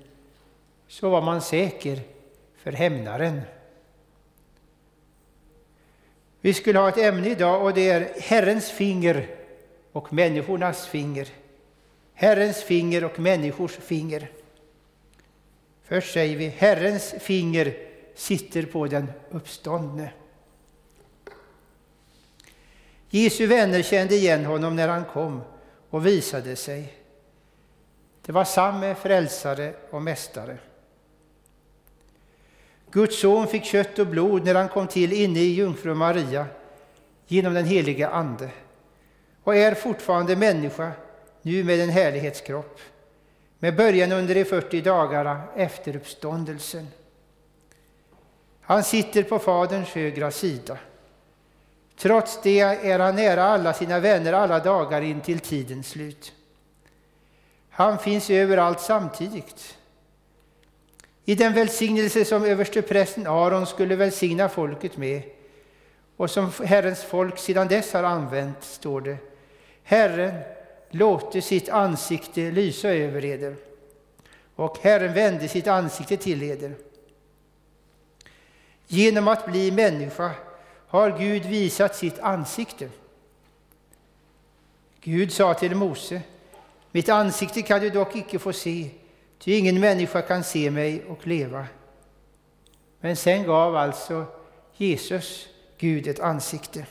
så 0.88 1.10
var 1.10 1.22
man 1.22 1.42
säker 1.42 2.00
för 2.56 2.72
hämnaren. 2.72 3.40
Vi 6.40 6.54
skulle 6.54 6.78
ha 6.78 6.88
ett 6.88 6.98
ämne 6.98 7.28
idag 7.28 7.62
och 7.62 7.74
det 7.74 7.90
är 7.90 8.20
Herrens 8.20 8.70
finger 8.70 9.26
och 9.92 10.12
människornas 10.12 10.86
finger. 10.86 11.28
Herrens 12.14 12.62
finger 12.62 13.04
och 13.04 13.18
människors 13.18 13.72
finger. 13.72 14.30
Först 15.84 16.12
säger 16.12 16.36
vi 16.36 16.48
Herrens 16.48 17.14
finger 17.20 17.76
sitter 18.14 18.62
på 18.62 18.86
den 18.86 19.12
uppståndne. 19.30 20.10
Jesu 23.10 23.46
vänner 23.46 23.82
kände 23.82 24.14
igen 24.14 24.44
honom 24.44 24.76
när 24.76 24.88
han 24.88 25.04
kom 25.04 25.40
och 25.90 26.06
visade 26.06 26.56
sig. 26.56 27.03
Det 28.26 28.32
var 28.32 28.44
samme 28.44 28.94
frälsare 28.94 29.74
och 29.90 30.02
mästare. 30.02 30.56
Guds 32.90 33.20
son 33.20 33.46
fick 33.46 33.64
kött 33.64 33.98
och 33.98 34.06
blod 34.06 34.44
när 34.44 34.54
han 34.54 34.68
kom 34.68 34.86
till 34.86 35.12
inne 35.12 35.40
i 35.40 35.54
jungfru 35.54 35.94
Maria 35.94 36.46
genom 37.26 37.54
den 37.54 37.64
helige 37.64 38.08
Ande 38.08 38.50
och 39.44 39.56
är 39.56 39.74
fortfarande 39.74 40.36
människa, 40.36 40.92
nu 41.42 41.64
med 41.64 41.80
en 41.80 41.88
härlighetskropp, 41.88 42.80
med 43.58 43.76
början 43.76 44.12
under 44.12 44.34
de 44.34 44.44
40 44.44 44.80
dagarna 44.80 45.42
efter 45.56 45.96
uppståndelsen. 45.96 46.88
Han 48.60 48.84
sitter 48.84 49.22
på 49.22 49.38
Faderns 49.38 49.88
högra 49.88 50.30
sida. 50.30 50.78
Trots 51.96 52.42
det 52.42 52.60
är 52.60 52.98
han 52.98 53.16
nära 53.16 53.44
alla 53.44 53.72
sina 53.72 54.00
vänner 54.00 54.32
alla 54.32 54.58
dagar 54.58 55.02
in 55.02 55.20
till 55.20 55.40
tidens 55.40 55.88
slut. 55.88 56.32
Han 57.76 57.98
finns 57.98 58.30
överallt 58.30 58.80
samtidigt. 58.80 59.78
I 61.24 61.34
den 61.34 61.52
välsignelse 61.52 62.24
som 62.24 62.44
översteprästen 62.44 63.26
Aron 63.26 63.66
skulle 63.66 63.96
välsigna 63.96 64.48
folket 64.48 64.96
med 64.96 65.22
och 66.16 66.30
som 66.30 66.50
Herrens 66.64 67.02
folk 67.02 67.38
sedan 67.38 67.68
dess 67.68 67.92
har 67.92 68.02
använt, 68.02 68.64
står 68.64 69.00
det 69.00 69.16
Herren 69.82 70.40
låter 70.90 71.40
sitt 71.40 71.68
ansikte 71.68 72.50
lysa 72.50 72.88
över 72.88 73.24
eder 73.24 73.56
och 74.54 74.78
Herren 74.82 75.14
vände 75.14 75.48
sitt 75.48 75.66
ansikte 75.66 76.16
till 76.16 76.42
eder. 76.42 76.74
Genom 78.86 79.28
att 79.28 79.46
bli 79.46 79.70
människa 79.70 80.30
har 80.86 81.18
Gud 81.18 81.46
visat 81.46 81.96
sitt 81.96 82.18
ansikte. 82.18 82.88
Gud 85.00 85.32
sa 85.32 85.54
till 85.54 85.74
Mose 85.74 86.22
mitt 86.94 87.08
ansikte 87.08 87.62
kan 87.62 87.80
du 87.80 87.90
dock 87.90 88.16
icke 88.16 88.38
få 88.38 88.52
se, 88.52 88.90
ty 89.38 89.52
ingen 89.52 89.80
människa 89.80 90.22
kan 90.22 90.44
se 90.44 90.70
mig 90.70 91.04
och 91.08 91.26
leva. 91.26 91.66
Men 93.00 93.16
sen 93.16 93.44
gav 93.44 93.76
alltså 93.76 94.26
Jesus 94.76 95.48
Gud 95.78 96.06
ett 96.06 96.20
ansikte. 96.20 96.86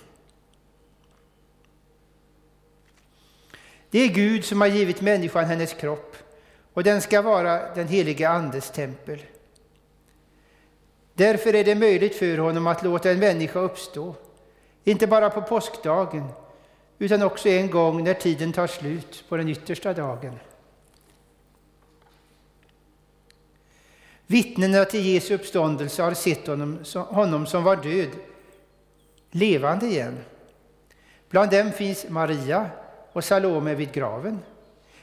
Det 3.90 4.00
är 4.00 4.08
Gud 4.08 4.46
som 4.46 4.62
har 4.62 4.68
givit 4.68 5.02
människan 5.02 5.46
hennes 5.46 5.74
kropp 5.74 6.16
och 6.74 6.84
den 6.84 7.02
ska 7.02 7.22
vara 7.22 7.74
den 7.74 7.88
heliga 7.88 8.30
Andes 8.30 8.72
tempel. 8.72 9.24
Därför 11.14 11.56
är 11.56 11.64
det 11.64 11.76
möjligt 11.76 12.16
för 12.16 12.38
honom 12.38 12.68
att 12.68 12.84
låta 12.84 13.12
en 13.12 13.20
människa 13.20 13.60
uppstå, 13.60 14.16
inte 14.84 15.08
bara 15.08 15.30
på 15.30 15.42
påskdagen 15.42 16.28
utan 17.04 17.22
också 17.22 17.50
en 17.50 17.70
gång 17.70 18.04
när 18.04 18.14
tiden 18.14 18.54
tar 18.54 18.68
slut 18.68 19.24
på 19.30 19.38
den 19.38 19.50
yttersta 19.50 19.94
dagen. 19.94 20.40
Vittnena 24.28 24.86
till 24.86 25.06
Jesu 25.06 25.34
uppståndelse 25.34 26.04
har 26.04 26.14
sett 26.14 26.48
honom, 26.48 26.80
honom 26.94 27.46
som 27.46 27.64
var 27.64 27.76
död 27.76 28.10
levande 29.32 29.86
igen. 29.86 30.18
Bland 31.30 31.52
dem 31.52 31.72
finns 31.72 32.06
Maria 32.10 32.70
och 33.14 33.24
Salome 33.24 33.76
vid 33.76 33.92
graven, 33.92 34.40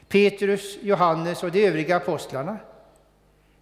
Petrus, 0.08 0.78
Johannes 0.82 1.42
och 1.42 1.52
de 1.52 1.66
övriga 1.66 1.96
apostlarna, 1.96 2.56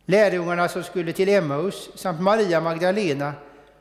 lärjungarna 0.05 0.69
som 0.69 0.83
skulle 0.83 1.13
till 1.13 1.29
Emmaus 1.29 1.91
samt 1.95 2.21
Maria 2.21 2.61
Magdalena 2.61 3.33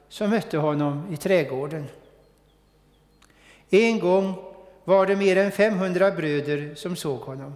som 0.09 0.29
mötte 0.29 0.57
honom 0.57 1.13
i 1.13 1.17
trädgården. 1.17 1.85
En 3.69 3.99
gång 3.99 4.46
var 4.87 5.05
det 5.05 5.15
mer 5.15 5.37
än 5.37 5.51
500 5.51 6.11
bröder 6.11 6.75
som 6.75 6.95
såg 6.95 7.19
honom. 7.19 7.55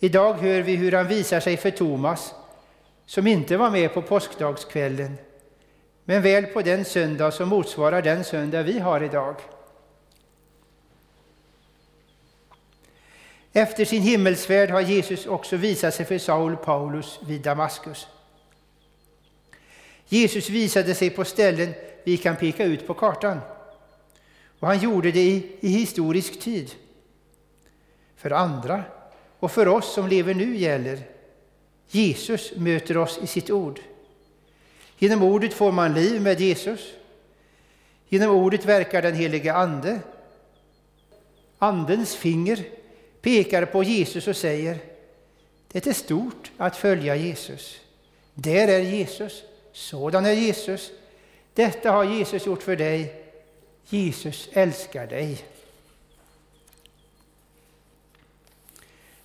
Idag 0.00 0.34
hör 0.34 0.62
vi 0.62 0.76
hur 0.76 0.92
han 0.92 1.08
visar 1.08 1.40
sig 1.40 1.56
för 1.56 1.70
Thomas, 1.70 2.34
som 3.06 3.26
inte 3.26 3.56
var 3.56 3.70
med 3.70 3.94
på 3.94 4.02
påskdagskvällen, 4.02 5.18
men 6.04 6.22
väl 6.22 6.46
på 6.46 6.62
den 6.62 6.84
söndag 6.84 7.30
som 7.30 7.48
motsvarar 7.48 8.02
den 8.02 8.24
söndag 8.24 8.62
vi 8.62 8.78
har 8.78 9.02
idag. 9.02 9.36
Efter 13.52 13.84
sin 13.84 14.02
himmelsfärd 14.02 14.70
har 14.70 14.80
Jesus 14.80 15.26
också 15.26 15.56
visat 15.56 15.94
sig 15.94 16.06
för 16.06 16.18
Saul 16.18 16.56
Paulus 16.56 17.20
vid 17.26 17.40
Damaskus. 17.40 18.06
Jesus 20.08 20.50
visade 20.50 20.94
sig 20.94 21.10
på 21.10 21.24
ställen 21.24 21.74
vi 22.04 22.16
kan 22.16 22.36
peka 22.36 22.64
ut 22.64 22.86
på 22.86 22.94
kartan. 22.94 23.40
Och 24.62 24.68
han 24.68 24.78
gjorde 24.78 25.12
det 25.12 25.22
i, 25.22 25.46
i 25.60 25.68
historisk 25.68 26.40
tid. 26.40 26.70
För 28.16 28.30
andra 28.30 28.84
och 29.38 29.50
för 29.50 29.68
oss 29.68 29.94
som 29.94 30.08
lever 30.08 30.34
nu 30.34 30.56
gäller 30.56 31.02
Jesus 31.88 32.52
möter 32.56 32.96
oss 32.96 33.18
i 33.22 33.26
sitt 33.26 33.50
ord. 33.50 33.80
Genom 34.98 35.22
ordet 35.22 35.54
får 35.54 35.72
man 35.72 35.94
liv 35.94 36.22
med 36.22 36.40
Jesus. 36.40 36.80
Genom 38.08 38.30
ordet 38.30 38.64
verkar 38.64 39.02
den 39.02 39.14
helige 39.14 39.54
Ande. 39.54 40.00
Andens 41.58 42.16
finger 42.16 42.64
pekar 43.20 43.64
på 43.64 43.82
Jesus 43.82 44.28
och 44.28 44.36
säger 44.36 44.78
det 45.72 45.86
är 45.86 45.92
stort 45.92 46.50
att 46.56 46.76
följa 46.76 47.16
Jesus. 47.16 47.80
Där 48.34 48.68
är 48.68 48.80
Jesus, 48.80 49.42
sådan 49.72 50.26
är 50.26 50.32
Jesus. 50.32 50.90
Detta 51.54 51.90
har 51.90 52.04
Jesus 52.04 52.46
gjort 52.46 52.62
för 52.62 52.76
dig. 52.76 53.21
Jesus 53.88 54.48
älskar 54.52 55.06
dig. 55.06 55.44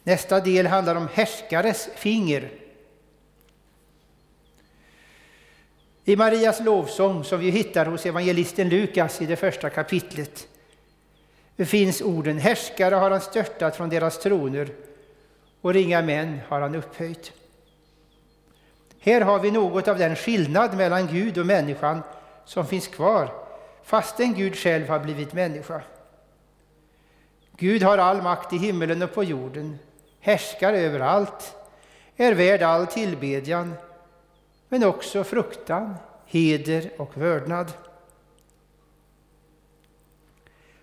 Nästa 0.04 0.39
del 0.39 0.67
handlar 0.67 0.96
om 0.96 1.08
härskares 1.13 1.89
finger. 1.96 2.50
I 6.06 6.15
Marias 6.15 6.60
lovsång, 6.60 7.24
som 7.24 7.39
vi 7.39 7.50
hittar 7.50 7.86
hos 7.86 8.06
evangelisten 8.06 8.70
Lukas 8.70 9.22
i 9.22 9.26
det 9.26 9.36
första 9.36 9.70
kapitlet, 9.70 10.48
finns 11.58 12.02
orden 12.02 12.38
härskare 12.38 12.96
har 12.96 13.12
han 13.12 13.22
störtat 13.22 13.76
från 13.76 13.89
deras 13.89 14.20
troner 14.20 14.70
och 15.62 15.74
ringa 15.74 16.02
män 16.02 16.39
har 16.48 16.62
han 16.62 16.76
upphöjt. 16.76 17.32
Här 19.00 19.22
har 19.22 19.39
vi 19.39 19.52
något 19.52 19.88
av 19.88 19.98
den 19.98 20.15
skillnad 20.15 20.78
mellan 20.78 21.08
Gud 21.08 21.38
och 21.38 21.46
människan 21.46 22.02
som 22.46 22.67
finns 22.67 22.88
kvar 22.88 23.46
fastän 23.88 24.34
Gud 24.34 24.56
själv 24.56 24.88
har 24.89 25.00
blivit 25.00 25.34
människa. 25.34 25.82
Gud 27.58 27.84
har 27.84 27.97
all 27.97 28.21
makt 28.21 28.54
i 28.54 28.58
himmelen 28.58 29.02
och 29.02 29.13
på 29.13 29.23
jorden, 29.23 29.80
härskar 30.19 30.73
över 30.73 31.00
allt, 31.00 31.56
är 32.15 32.34
värd 32.34 32.62
all 32.62 32.88
tillbedjan, 32.88 33.73
men 34.69 34.84
också 34.84 35.23
fruktan, 35.23 35.95
heder 36.26 36.89
och 36.97 37.17
vördnad. 37.17 37.73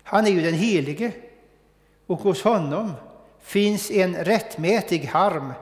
Han 0.03 0.27
är 0.27 0.31
ju 0.31 0.41
den 0.41 0.53
helige 0.53 1.11
och 2.07 2.19
hos 2.19 2.43
honom 2.43 2.93
finns 3.39 3.91
en 3.91 4.15
rättmätig 4.15 5.05
harm 5.05 5.53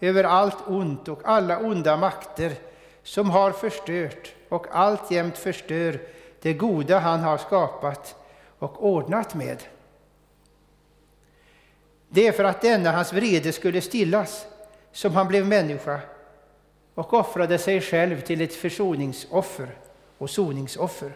över 0.00 0.24
allt 0.24 0.66
ont 0.66 1.08
och 1.08 1.20
alla 1.24 1.58
onda 1.58 1.96
makter 1.96 2.52
som 3.02 3.30
har 3.30 3.52
förstört 3.52 4.34
och 4.48 4.66
alltjämt 4.70 5.38
förstör 5.38 6.00
det 6.42 6.52
goda 6.52 6.98
han 6.98 7.20
har 7.20 7.38
skapat 7.38 8.16
och 8.58 8.84
ordnat 8.84 9.34
med. 9.34 9.62
Det 12.08 12.26
är 12.26 12.32
för 12.32 12.44
att 12.44 12.60
denna 12.60 12.92
hans 12.92 13.12
vrede 13.12 13.52
skulle 13.52 13.80
stillas 13.80 14.46
som 14.92 15.14
han 15.14 15.28
blev 15.28 15.46
människa 15.46 16.00
och 16.94 17.12
offrade 17.12 17.58
sig 17.58 17.80
själv 17.80 18.20
till 18.20 18.40
ett 18.40 18.54
försoningsoffer 18.54 19.68
och 20.18 20.30
soningsoffer. 20.30 21.12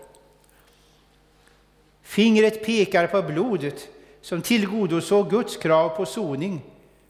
Fingret 2.03 2.65
pekar 2.65 3.07
på 3.07 3.23
blodet 3.23 3.89
som 4.21 4.43
tillgodosåg 4.43 5.31
Guds 5.31 5.57
krav 5.57 5.89
på 5.89 6.07
soning, 6.07 6.63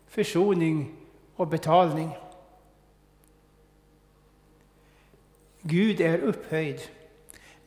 försoning 0.09 0.97
och 1.37 1.49
betalning. 1.49 2.11
Gud 5.63 6.01
är 6.01 6.19
upphöjd, 6.19 6.81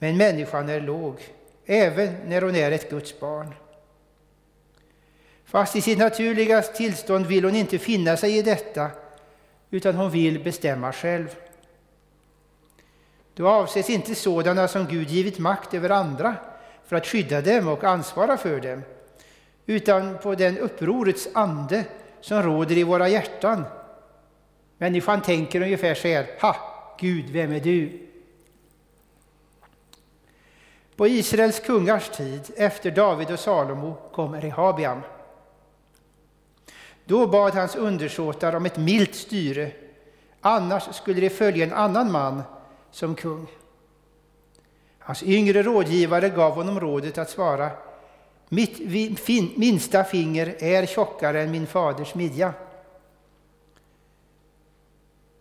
men 0.06 0.18
människan 0.18 0.70
är 0.70 0.82
låg, 0.82 1.16
även 1.66 2.16
när 2.26 2.42
hon 2.42 2.56
är 2.56 2.72
ett 2.72 2.90
Guds 2.90 3.20
barn. 3.20 3.54
Fast 5.46 5.76
i 5.76 5.82
sitt 5.82 5.98
naturliga 5.98 6.62
tillstånd 6.62 7.26
vill 7.26 7.44
hon 7.44 7.56
inte 7.56 7.78
finna 7.78 8.18
sig 8.18 8.38
i 8.38 8.42
detta, 8.42 8.92
utan 9.70 9.96
hon 9.96 10.12
vill 10.12 10.44
bestämma 10.44 10.94
själv. 10.94 11.36
Då 13.34 13.48
avses 13.48 13.90
inte 13.90 14.16
sådana 14.16 14.68
som 14.68 14.86
Gud 14.86 15.10
givit 15.10 15.40
makt 15.40 15.74
över 15.74 15.90
andra 15.90 16.36
för 16.86 16.96
att 16.96 17.08
skydda 17.08 17.42
dem 17.42 17.68
och 17.68 17.84
ansvara 17.84 18.38
för 18.38 18.60
dem, 18.60 18.82
utan 19.66 20.18
på 20.18 20.36
den 20.36 20.58
upprorets 20.58 21.28
ande 21.34 21.86
som 22.22 22.44
råder 22.44 22.78
i 22.78 22.84
våra 22.84 23.10
hjärtan. 23.10 23.64
Människan 24.78 25.22
tänker 25.22 25.62
ungefär 25.62 25.96
så 25.96 26.08
här, 26.08 26.28
ha, 26.42 26.56
Gud, 27.00 27.30
vem 27.30 27.52
är 27.52 27.60
du? 27.60 28.05
På 30.96 31.08
Israels 31.08 31.60
kungars 31.60 32.10
tid, 32.10 32.52
efter 32.56 32.92
David 32.92 33.32
och 33.32 33.40
Salomo, 33.40 33.96
kom 34.14 34.36
Rehabiam. 34.36 35.02
Då 37.06 37.28
bad 37.28 37.54
hans 37.54 37.76
undersåtar 37.76 38.56
om 38.56 38.66
ett 38.66 38.78
milt 38.78 39.16
styre, 39.16 39.72
annars 40.42 40.96
skulle 40.96 41.22
de 41.22 41.30
följa 41.30 41.66
en 41.66 41.74
annan 41.74 42.12
man 42.12 42.44
som 42.92 43.16
kung. 43.16 43.48
Hans 45.00 45.24
yngre 45.24 45.64
rådgivare 45.64 46.30
gav 46.30 46.52
honom 46.52 46.80
rådet 46.80 47.18
att 47.18 47.30
svara 47.30 47.72
Mitt 48.50 48.80
minsta 49.58 50.04
finger 50.04 50.56
är 50.60 50.86
tjockare 50.86 51.42
än 51.42 51.52
min 51.52 51.68
faders 51.68 52.16
midja. 52.16 52.54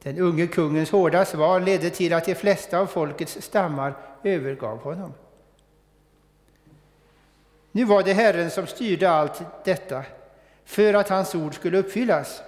Den 0.03 0.19
unge 0.19 0.47
kungens 0.47 0.91
hårda 0.91 1.25
svar 1.25 1.61
ledde 1.61 1.91
till 1.91 2.13
att 2.13 2.25
de 2.25 2.35
flesta 2.35 2.79
av 2.79 2.87
folkets 2.87 3.43
stammar 3.43 3.95
övergav 4.23 4.79
honom. 4.79 5.13
Nu 7.77 7.85
var 7.85 8.03
det 8.03 8.13
Herren 8.13 8.51
som 8.51 8.67
styrde 8.67 9.11
allt 9.11 9.43
detta 9.65 10.05
för 10.65 10.95
att 10.95 11.09
hans 11.09 11.35
ord 11.35 11.55
skulle 11.55 11.79
uppfyllas. 11.79 12.43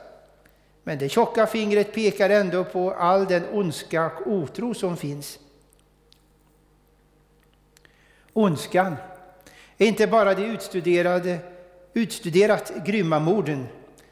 Men 0.82 0.98
det 0.98 1.08
tjocka 1.08 1.46
fingret 1.46 1.94
pekar 1.94 2.30
ändå 2.30 2.64
på 2.64 2.92
all 2.92 3.26
den 3.26 3.42
ondska 3.52 4.06
och 4.06 4.32
otro 4.32 4.74
som 4.74 4.96
finns. 4.96 5.38
Ondskan 8.32 8.96
är 9.78 9.86
inte 9.86 10.06
bara 10.06 10.34
de 10.34 10.44
utstuderade, 10.44 11.38
utstuderat 11.94 12.72
grymma 12.84 13.18
morden, 13.18 13.66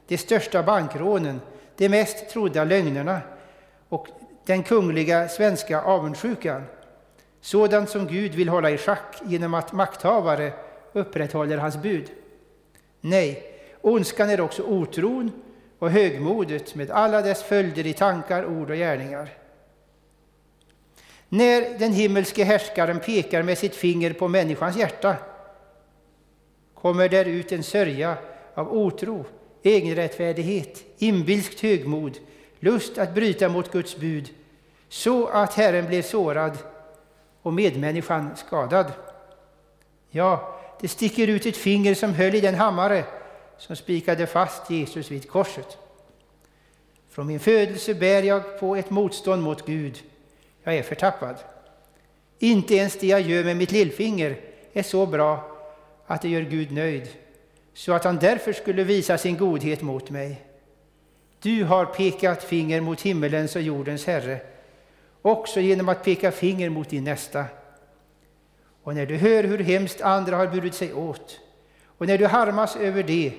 de 0.07 0.19
största 0.19 0.63
bankrånen, 0.63 1.41
de 1.77 1.89
mest 1.89 2.29
trodda 2.29 2.65
lögnerna 2.65 3.21
och 3.89 4.09
den 4.47 4.63
kungliga 4.63 5.29
svenska 5.29 5.81
avundsjukan, 5.83 6.63
sådant 7.41 7.91
som 7.91 8.07
Gud 8.07 8.35
vill 8.35 8.49
hålla 8.49 8.71
i 8.71 8.79
schack 8.79 9.17
genom 9.25 9.55
att 9.55 9.73
makthavare 9.73 10.53
upprätthåller 10.95 11.59
hans 11.59 11.77
bud. 11.77 12.11
Nej, 13.01 13.43
ondskan 13.81 14.31
är 14.31 14.41
också 14.41 14.63
otron 14.63 15.33
och 15.79 15.91
högmodet 15.91 16.75
med 16.75 16.91
alla 16.91 17.23
dess 17.23 17.43
följder 17.43 17.87
i 17.87 17.93
tankar, 17.93 18.47
ord 18.47 18.71
och 18.71 18.77
gärningar. 18.77 19.29
När 21.29 21.79
den 21.79 21.93
himmelske 21.93 22.45
härskaren 22.45 23.01
pekar 23.01 23.43
med 23.43 23.59
sitt 23.59 23.75
finger 23.75 24.13
på 24.13 24.29
människans 24.29 24.77
hjärta 24.77 25.17
kommer 26.75 27.09
där 27.09 27.25
ut 27.25 27.53
en 27.53 27.63
sörja 27.63 28.17
av 28.55 28.73
otro, 28.73 29.25
egenrättfärdighet, 29.63 30.85
inbilskt 30.99 31.61
högmod, 31.61 32.19
lust 32.61 32.99
att 32.99 33.15
bryta 33.15 33.49
mot 33.49 33.73
Guds 33.73 33.97
bud, 33.97 34.31
så 34.89 35.27
att 35.27 35.55
Herren 35.55 35.87
blev 35.87 36.03
sårad 36.03 36.59
och 37.43 37.53
medmänniskan 37.53 38.37
skadad. 38.37 38.93
Ja, 40.11 40.54
det 40.85 40.89
sticker 40.89 41.29
ut 41.29 41.47
ett 41.47 41.57
finger 41.57 41.95
som 41.95 42.15
höll 42.15 42.35
i 42.35 42.41
den 42.41 42.55
hammare 42.55 43.05
som 43.59 43.77
spikade 43.77 44.27
fast 44.27 44.71
Jesus 44.71 45.11
vid 45.11 45.29
korset. 45.29 45.79
Från 47.11 47.27
min 47.27 47.41
födelse 47.41 47.95
bär 47.95 48.23
jag 48.23 48.61
på 48.61 48.77
ett 48.77 48.91
motstånd 48.91 49.43
mot 49.43 49.67
Gud 49.67 50.03
jag 50.63 50.77
är 50.77 50.83
förtappad. 50.83 51.37
Inte 52.39 52.75
ens 52.75 52.99
det 52.99 53.07
jag 53.07 53.21
gör 53.21 53.45
med 53.45 53.57
mitt 53.57 53.73
lillfinger 53.73 54.37
är 54.73 54.83
så 54.83 55.07
bra 55.07 55.59
att 56.07 56.23
det 56.23 56.29
gör 56.29 56.43
Gud 56.43 56.73
nöjd, 56.73 57.09
så 57.75 57.93
att 57.93 58.05
han 58.05 58.19
därför 58.19 58.53
skulle 58.53 58.85
visa 58.85 59.19
sin 59.19 59.37
godhet 59.37 59.83
mot 59.83 60.11
mig. 60.11 60.43
Du 61.43 61.65
har 61.65 61.85
pekat 61.85 62.45
finger 62.45 62.81
mot 62.81 63.01
himmelens 63.01 63.57
och 63.57 63.63
jordens 63.63 64.07
Herre, 64.07 64.41
också 65.23 65.61
genom 65.61 65.89
att 65.89 66.05
peka 66.05 66.33
finger 66.33 66.69
mot 66.69 66.89
din 66.89 67.05
nästa. 67.05 67.45
Och 68.85 68.95
när 68.95 69.07
du 69.07 69.17
hör 69.17 69.45
hur 69.45 69.59
hemskt 69.59 70.01
andra 70.01 70.37
har 70.37 70.47
burit 70.47 70.75
sig 70.75 70.93
åt 70.93 71.41
och 71.99 72.07
när 72.07 72.19
du 72.19 72.27
harmas 72.27 72.77
över 72.77 73.03
det, 73.03 73.33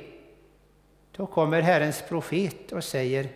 då 1.11 1.25
kommer 1.25 1.61
Herrens 1.61 2.03
profet 2.09 2.71
och 2.71 2.83
säger 2.83 3.29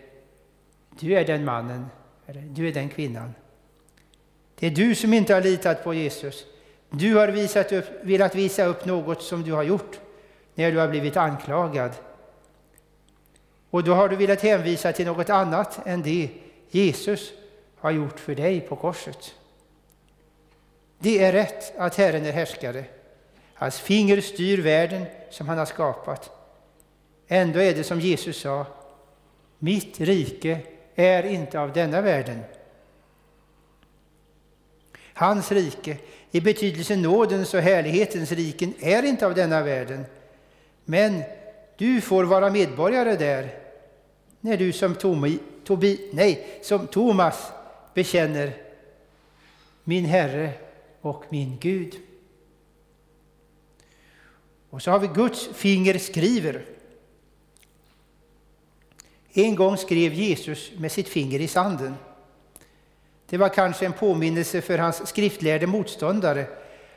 Du 1.00 1.14
är 1.14 1.24
den 1.24 1.44
mannen, 1.44 1.86
eller 2.26 2.40
du 2.40 2.68
är 2.68 2.72
den 2.72 2.88
kvinnan. 2.88 3.34
Det 4.58 4.66
är 4.66 4.70
du 4.70 4.94
som 4.94 5.14
inte 5.14 5.34
har 5.34 5.40
litat 5.40 5.84
på 5.84 5.94
Jesus. 5.94 6.44
Du 6.90 7.14
har 7.14 7.28
visat 7.28 7.72
upp, 7.72 7.84
velat 8.02 8.34
visa 8.34 8.64
upp 8.64 8.84
något 8.84 9.22
som 9.22 9.42
du 9.42 9.52
har 9.52 9.62
gjort 9.62 10.00
när 10.54 10.72
du 10.72 10.78
har 10.78 10.88
blivit 10.88 11.16
anklagad. 11.16 11.90
Och 13.70 13.84
då 13.84 13.94
har 13.94 14.08
du 14.08 14.16
velat 14.16 14.40
hänvisa 14.40 14.92
till 14.92 15.06
något 15.06 15.30
annat 15.30 15.86
än 15.86 16.02
det 16.02 16.30
Jesus 16.70 17.32
har 17.78 17.90
gjort 17.90 18.20
för 18.20 18.34
dig 18.34 18.60
på 18.60 18.76
korset. 18.76 19.34
Det 21.02 21.24
är 21.24 21.32
rätt 21.32 21.78
att 21.78 21.96
Herren 21.96 22.26
är 22.26 22.32
härskare. 22.32 22.84
Hans 23.54 23.80
finger 23.80 24.20
styr 24.20 24.58
världen 24.58 25.04
som 25.30 25.48
han 25.48 25.58
har 25.58 25.66
skapat. 25.66 26.30
Ändå 27.28 27.60
är 27.60 27.74
det 27.74 27.84
som 27.84 28.00
Jesus 28.00 28.40
sa, 28.40 28.66
mitt 29.58 30.00
rike 30.00 30.60
är 30.94 31.22
inte 31.22 31.60
av 31.60 31.72
denna 31.72 32.00
världen. 32.00 32.40
Hans 35.14 35.52
rike, 35.52 35.96
i 36.30 36.40
betydelsen 36.40 37.02
nådens 37.02 37.54
och 37.54 37.60
härlighetens 37.60 38.32
riken, 38.32 38.74
är 38.80 39.02
inte 39.02 39.26
av 39.26 39.34
denna 39.34 39.62
världen. 39.62 40.04
Men 40.84 41.22
du 41.76 42.00
får 42.00 42.24
vara 42.24 42.50
medborgare 42.50 43.16
där 43.16 43.48
när 44.40 44.56
du 44.56 44.72
som, 44.72 44.94
Tomi, 44.94 45.38
Tobi, 45.64 46.10
nej, 46.12 46.60
som 46.62 46.86
Thomas 46.86 47.52
bekänner 47.94 48.52
min 49.84 50.04
Herre 50.04 50.50
och 51.00 51.24
min 51.28 51.58
Gud. 51.60 51.94
Och 54.70 54.82
så 54.82 54.90
har 54.90 54.98
vi 54.98 55.06
Guds 55.06 55.48
finger 55.48 55.98
skriver. 55.98 56.64
En 59.32 59.54
gång 59.54 59.76
skrev 59.76 60.12
Jesus 60.12 60.72
med 60.78 60.92
sitt 60.92 61.08
finger 61.08 61.40
i 61.40 61.48
sanden. 61.48 61.94
Det 63.26 63.38
var 63.38 63.48
kanske 63.48 63.86
en 63.86 63.92
påminnelse 63.92 64.60
för 64.60 64.78
hans 64.78 65.08
skriftlärde 65.08 65.66
motståndare 65.66 66.46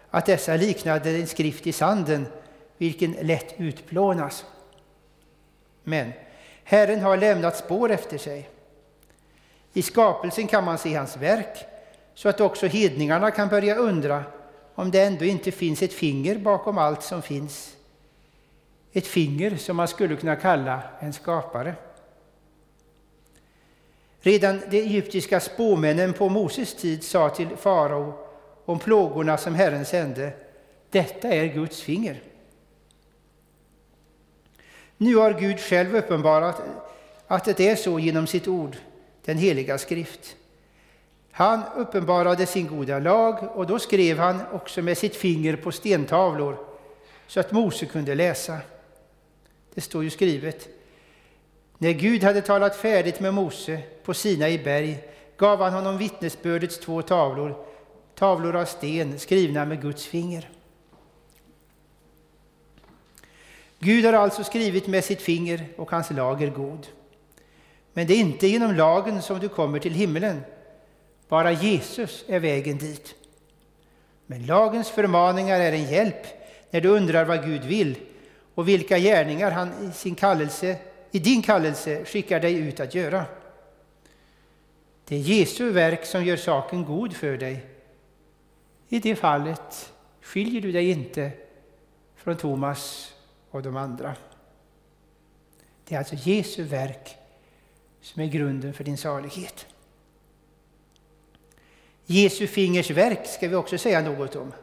att 0.09 0.25
dessa 0.25 0.55
liknade 0.55 1.09
en 1.09 1.27
skrift 1.27 1.67
i 1.67 1.71
sanden, 1.71 2.25
vilken 2.77 3.11
lätt 3.11 3.55
utplånas. 3.57 4.45
Men 5.83 6.11
Herren 6.63 6.99
har 6.99 7.17
lämnat 7.17 7.57
spår 7.57 7.91
efter 7.91 8.17
sig. 8.17 8.49
I 9.73 9.81
skapelsen 9.81 10.47
kan 10.47 10.63
man 10.63 10.77
se 10.77 10.95
hans 10.95 11.17
verk, 11.17 11.65
så 12.13 12.29
att 12.29 12.41
också 12.41 12.67
hedningarna 12.67 13.31
kan 13.31 13.47
börja 13.47 13.75
undra 13.75 14.23
om 14.75 14.91
det 14.91 15.01
ändå 15.01 15.25
inte 15.25 15.51
finns 15.51 15.81
ett 15.81 15.93
finger 15.93 16.37
bakom 16.37 16.77
allt 16.77 17.03
som 17.03 17.21
finns. 17.21 17.75
Ett 18.91 19.07
finger 19.07 19.57
som 19.57 19.75
man 19.75 19.87
skulle 19.87 20.15
kunna 20.15 20.35
kalla 20.35 20.81
en 20.99 21.13
skapare. 21.13 21.75
Redan 24.21 24.61
de 24.69 24.77
egyptiska 24.77 25.39
spåmännen 25.39 26.13
på 26.13 26.29
Moses 26.29 26.75
tid 26.75 27.03
sa 27.03 27.29
till 27.29 27.57
farao 27.57 28.13
om 28.65 28.79
plågorna 28.79 29.37
som 29.37 29.55
Herren 29.55 29.85
sände, 29.85 30.33
detta 30.89 31.27
är 31.27 31.45
Guds 31.45 31.81
finger. 31.81 32.21
Nu 34.97 35.15
har 35.15 35.33
Gud 35.33 35.59
själv 35.59 35.95
uppenbarat 35.95 36.61
att 37.27 37.57
det 37.57 37.69
är 37.69 37.75
så 37.75 37.99
genom 37.99 38.27
sitt 38.27 38.47
ord, 38.47 38.75
den 39.25 39.37
heliga 39.37 39.77
skrift. 39.77 40.35
Han 41.35 41.63
uppenbarade 41.75 42.45
sin 42.45 42.67
goda 42.67 42.99
lag 42.99 43.49
och 43.55 43.67
då 43.67 43.79
skrev 43.79 44.17
han 44.17 44.41
också 44.51 44.81
med 44.81 44.97
sitt 44.97 45.15
finger 45.15 45.55
på 45.55 45.71
stentavlor 45.71 46.57
så 47.27 47.39
att 47.39 47.51
Mose 47.51 47.85
kunde 47.85 48.15
läsa. 48.15 48.57
Det 49.73 49.81
står 49.81 50.03
ju 50.03 50.09
skrivet. 50.09 50.69
När 51.77 51.91
Gud 51.91 52.23
hade 52.23 52.41
talat 52.41 52.75
färdigt 52.75 53.19
med 53.19 53.33
Mose 53.33 53.81
på 54.03 54.13
Sina 54.13 54.49
i 54.49 54.59
berg 54.59 54.97
gav 55.37 55.61
han 55.61 55.73
honom 55.73 55.97
vittnesbördets 55.97 56.79
två 56.79 57.01
tavlor, 57.01 57.65
tavlor 58.15 58.55
av 58.55 58.65
sten 58.65 59.19
skrivna 59.19 59.65
med 59.65 59.81
Guds 59.81 60.05
finger. 60.05 60.49
Gud 63.79 64.05
har 64.05 64.13
alltså 64.13 64.43
skrivit 64.43 64.87
med 64.87 65.03
sitt 65.03 65.21
finger 65.21 65.65
och 65.77 65.91
hans 65.91 66.11
lag 66.11 66.43
är 66.43 66.49
god. 66.49 66.87
Men 67.93 68.07
det 68.07 68.13
är 68.13 68.19
inte 68.19 68.47
genom 68.47 68.75
lagen 68.75 69.21
som 69.21 69.39
du 69.39 69.49
kommer 69.49 69.79
till 69.79 69.93
himlen. 69.93 70.41
Bara 71.27 71.51
Jesus 71.51 72.25
är 72.27 72.39
vägen 72.39 72.77
dit. 72.77 73.15
Men 74.25 74.45
lagens 74.45 74.89
förmaningar 74.89 75.59
är 75.59 75.71
en 75.71 75.91
hjälp 75.91 76.25
när 76.71 76.81
du 76.81 76.89
undrar 76.89 77.25
vad 77.25 77.45
Gud 77.45 77.63
vill 77.63 77.95
och 78.55 78.67
vilka 78.67 78.99
gärningar 78.99 79.51
han 79.51 79.89
i, 79.89 79.91
sin 79.91 80.15
kallelse, 80.15 80.77
i 81.11 81.19
din 81.19 81.41
kallelse 81.41 82.05
skickar 82.05 82.39
dig 82.39 82.53
ut 82.53 82.79
att 82.79 82.95
göra. 82.95 83.25
Det 85.05 85.15
är 85.15 85.19
Jesu 85.19 85.69
verk 85.71 86.05
som 86.05 86.25
gör 86.25 86.37
saken 86.37 86.85
god 86.85 87.13
för 87.13 87.37
dig. 87.37 87.65
I 88.89 88.99
det 88.99 89.15
fallet 89.15 89.93
skiljer 90.21 90.61
du 90.61 90.71
dig 90.71 90.89
inte 90.89 91.31
från 92.15 92.37
Thomas 92.37 93.13
och 93.49 93.61
de 93.61 93.77
andra. 93.77 94.15
Det 95.87 95.95
är 95.95 95.99
alltså 95.99 96.15
Jesu 96.15 96.63
verk 96.63 97.15
som 98.01 98.21
är 98.21 98.27
grunden 98.27 98.73
för 98.73 98.83
din 98.83 98.97
salighet. 98.97 99.65
Jesu 102.05 102.47
fingers 102.47 102.91
verk 102.91 103.27
ska 103.27 103.47
vi 103.47 103.55
också 103.55 103.77
säga 103.77 104.01
något 104.01 104.35
om. 104.35 104.53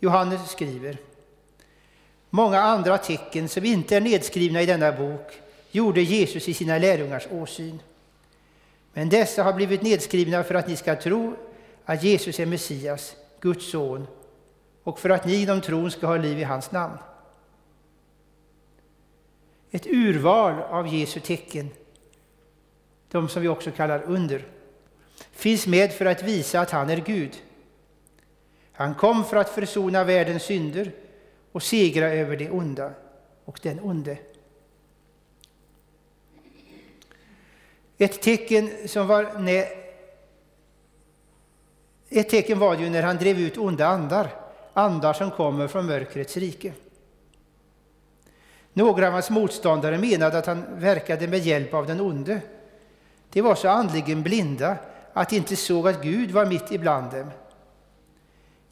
Johannes 0.00 0.50
skriver 0.50 0.98
Många 2.30 2.60
andra 2.60 2.98
tecken 2.98 3.48
som 3.48 3.64
inte 3.64 3.96
är 3.96 4.00
nedskrivna 4.00 4.62
i 4.62 4.66
denna 4.66 4.92
bok 4.92 5.40
gjorde 5.70 6.02
Jesus 6.02 6.48
i 6.48 6.54
sina 6.54 6.78
lärjungars 6.78 7.26
åsyn. 7.30 7.82
Men 8.92 9.08
dessa 9.08 9.42
har 9.42 9.52
blivit 9.52 9.82
nedskrivna 9.82 10.44
för 10.44 10.54
att 10.54 10.68
ni 10.68 10.76
ska 10.76 10.96
tro 10.96 11.36
att 11.84 12.02
Jesus 12.02 12.40
är 12.40 12.46
Messias, 12.46 13.16
Guds 13.40 13.70
son, 13.70 14.06
och 14.82 14.98
för 14.98 15.10
att 15.10 15.26
ni 15.26 15.34
genom 15.34 15.60
tron 15.60 15.90
ska 15.90 16.06
ha 16.06 16.16
liv 16.16 16.38
i 16.38 16.44
hans 16.44 16.72
namn. 16.72 16.98
Ett 19.70 19.86
urval 19.86 20.62
av 20.62 20.94
Jesu 20.94 21.20
tecken, 21.20 21.68
de 23.10 23.28
som 23.28 23.42
vi 23.42 23.48
också 23.48 23.70
kallar 23.70 24.02
under, 24.02 24.44
finns 25.32 25.66
med 25.66 25.92
för 25.92 26.06
att 26.06 26.22
visa 26.22 26.60
att 26.60 26.70
han 26.70 26.90
är 26.90 26.96
Gud. 26.96 27.42
Han 28.72 28.94
kom 28.94 29.24
för 29.24 29.36
att 29.36 29.50
försona 29.50 30.04
världens 30.04 30.42
synder 30.42 30.92
och 31.52 31.62
segra 31.62 32.06
över 32.06 32.36
det 32.36 32.50
onda 32.50 32.92
och 33.44 33.60
den 33.62 33.80
onde. 33.80 34.18
Ett 37.98 38.22
tecken, 38.22 38.88
som 38.88 39.06
var 39.06 39.38
när, 39.38 39.66
ett 42.08 42.28
tecken 42.28 42.58
var 42.58 42.76
ju 42.76 42.90
när 42.90 43.02
han 43.02 43.16
drev 43.16 43.38
ut 43.38 43.58
onda 43.58 43.86
andar, 43.86 44.30
andar 44.72 45.12
som 45.12 45.30
kommer 45.30 45.68
från 45.68 45.86
mörkrets 45.86 46.36
rike. 46.36 46.72
Några 48.72 49.06
av 49.06 49.12
hans 49.12 49.30
motståndare 49.30 49.98
menade 49.98 50.38
att 50.38 50.46
han 50.46 50.64
verkade 50.78 51.28
med 51.28 51.38
hjälp 51.38 51.74
av 51.74 51.86
den 51.86 52.00
onde. 52.00 52.40
De 53.32 53.40
var 53.40 53.54
så 53.54 53.68
andligen 53.68 54.22
blinda 54.22 54.76
att 55.16 55.30
de 55.30 55.36
inte 55.36 55.56
såg 55.56 55.88
att 55.88 56.02
Gud 56.02 56.30
var 56.30 56.46
mitt 56.46 56.72
ibland 56.72 57.10
dem. 57.10 57.30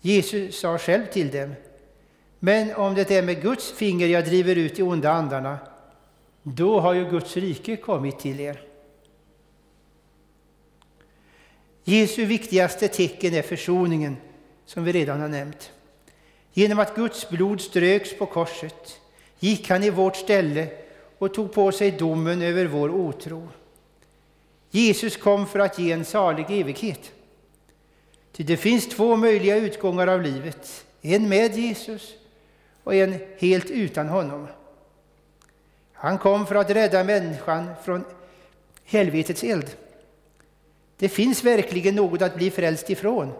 Jesus 0.00 0.60
sa 0.60 0.78
själv 0.78 1.06
till 1.06 1.30
dem, 1.30 1.54
men 2.38 2.74
om 2.74 2.94
det 2.94 3.10
är 3.10 3.22
med 3.22 3.42
Guds 3.42 3.72
finger 3.72 4.06
jag 4.06 4.24
driver 4.24 4.56
ut 4.56 4.76
de 4.76 4.82
onda 4.82 5.10
andarna, 5.10 5.58
då 6.42 6.80
har 6.80 6.94
ju 6.94 7.10
Guds 7.10 7.36
rike 7.36 7.76
kommit 7.76 8.18
till 8.18 8.40
er. 8.40 8.62
Jesu 11.84 12.24
viktigaste 12.24 12.88
tecken 12.88 13.34
är 13.34 13.42
försoningen, 13.42 14.16
som 14.66 14.84
vi 14.84 14.92
redan 14.92 15.20
har 15.20 15.28
nämnt. 15.28 15.70
Genom 16.52 16.78
att 16.78 16.94
Guds 16.94 17.28
blod 17.28 17.60
ströks 17.60 18.18
på 18.18 18.26
korset 18.26 19.00
gick 19.38 19.70
han 19.70 19.82
i 19.82 19.90
vårt 19.90 20.16
ställe 20.16 20.68
och 21.18 21.34
tog 21.34 21.52
på 21.52 21.72
sig 21.72 21.90
domen 21.90 22.42
över 22.42 22.66
vår 22.66 22.88
otro. 22.88 23.48
Jesus 24.74 25.16
kom 25.16 25.46
för 25.46 25.58
att 25.58 25.78
ge 25.78 25.92
en 25.92 26.04
salig 26.04 26.60
evighet. 26.60 27.12
Ty 28.32 28.42
det 28.42 28.56
finns 28.56 28.88
två 28.88 29.16
möjliga 29.16 29.56
utgångar 29.56 30.06
av 30.06 30.22
livet, 30.22 30.84
en 31.02 31.28
med 31.28 31.56
Jesus 31.56 32.14
och 32.84 32.94
en 32.94 33.18
helt 33.38 33.70
utan 33.70 34.08
honom. 34.08 34.46
Han 35.92 36.18
kom 36.18 36.46
för 36.46 36.54
att 36.54 36.70
rädda 36.70 37.04
människan 37.04 37.70
från 37.84 38.04
helvetets 38.84 39.44
eld. 39.44 39.70
Det 40.96 41.08
finns 41.08 41.44
verkligen 41.44 41.94
något 41.94 42.22
att 42.22 42.36
bli 42.36 42.50
frälst 42.50 42.90
ifrån. 42.90 43.32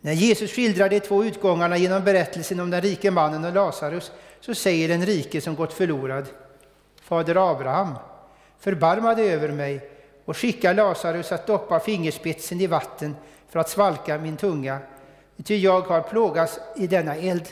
När 0.00 0.12
Jesus 0.12 0.52
skildrar 0.52 0.88
de 0.88 1.00
två 1.00 1.24
utgångarna 1.24 1.76
genom 1.76 2.04
berättelsen 2.04 2.60
om 2.60 2.70
den 2.70 2.80
rike 2.80 3.10
mannen 3.10 3.44
och 3.44 3.54
Lazarus 3.54 4.12
så 4.40 4.54
säger 4.54 4.88
den 4.88 5.06
rike 5.06 5.40
som 5.40 5.54
gått 5.54 5.72
förlorad 5.72 6.26
Fader 7.02 7.50
Abraham, 7.50 7.94
förbarma 8.58 9.14
dig 9.14 9.32
över 9.32 9.48
mig 9.48 9.90
och 10.24 10.36
skicka 10.36 10.72
Lazarus 10.72 11.32
att 11.32 11.46
doppa 11.46 11.80
fingerspetsen 11.80 12.60
i 12.60 12.66
vatten 12.66 13.16
för 13.48 13.60
att 13.60 13.68
svalka 13.68 14.18
min 14.18 14.36
tunga, 14.36 14.78
ty 15.44 15.56
jag 15.56 15.80
har 15.80 16.00
plågats 16.00 16.58
i 16.76 16.86
denna 16.86 17.16
eld. 17.16 17.48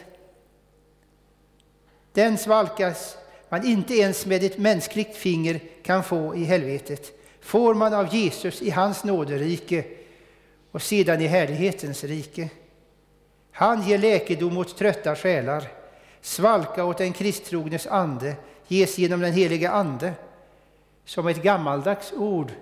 Den 2.13 2.39
svalkas 2.39 3.17
man 3.49 3.67
inte 3.67 3.95
ens 3.95 4.27
med 4.27 4.45
ett 4.45 4.59
mänskligt 4.59 5.17
finger 5.17 5.61
kan 5.83 6.03
få 6.03 6.37
i 6.37 6.45
helvetet, 6.45 7.13
får 7.41 7.75
man 7.75 7.95
av 7.95 8.15
Jesus 8.15 8.63
i 8.63 8.71
hans 8.71 9.05
nåderike 9.05 9.85
och 10.71 10.83
sedan 10.83 11.21
i 11.21 11.27
härlighetens 11.27 12.05
rike. 12.05 12.49
Han 13.53 13.83
ger 13.83 13.99
läkedom 13.99 14.59
åt 14.59 14.79
trötta 14.79 15.17
själar, 15.17 15.65
svalka 16.21 16.85
åt 16.85 16.99
den 16.99 17.13
kristtrognes 17.13 17.87
ande 17.87 18.37
ges 18.69 18.99
genom 18.99 19.21
den 19.21 19.33
heliga 19.33 19.71
Ande, 19.71 20.13
som 21.05 21.27
ett 21.27 21.43
gammaldags 21.43 22.13
ord 22.13 22.53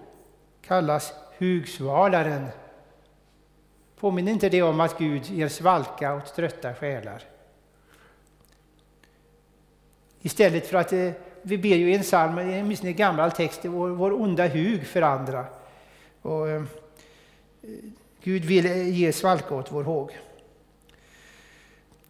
kallas 0.62 1.12
hugsvalaren. 1.38 2.47
Påminner 4.01 4.32
inte 4.32 4.49
det 4.49 4.62
om 4.62 4.80
att 4.80 4.99
Gud 4.99 5.24
ger 5.24 5.49
svalka 5.49 6.14
åt 6.14 6.34
trötta 6.34 6.74
själar? 6.74 7.22
Istället 10.20 10.66
för 10.66 10.78
att 10.78 10.93
eh, 10.93 11.11
vi 11.43 11.59
ber 11.59 11.76
ju 11.76 11.90
i 11.90 11.95
en 11.95 12.03
psalm, 12.03 12.38
åtminstone 12.38 12.90
i 12.90 12.95
gammal 12.95 13.32
text, 13.32 13.64
vår, 13.64 13.88
vår 13.88 14.20
onda 14.22 14.47
hug 14.47 14.86
för 14.86 15.03
andra. 15.03 15.47
Och, 16.22 16.49
eh, 16.49 16.62
Gud 18.22 18.45
vill 18.45 18.66
eh, 18.66 18.88
ge 18.88 19.12
svalka 19.12 19.55
åt 19.55 19.72
vår 19.72 19.82
håg. 19.82 20.18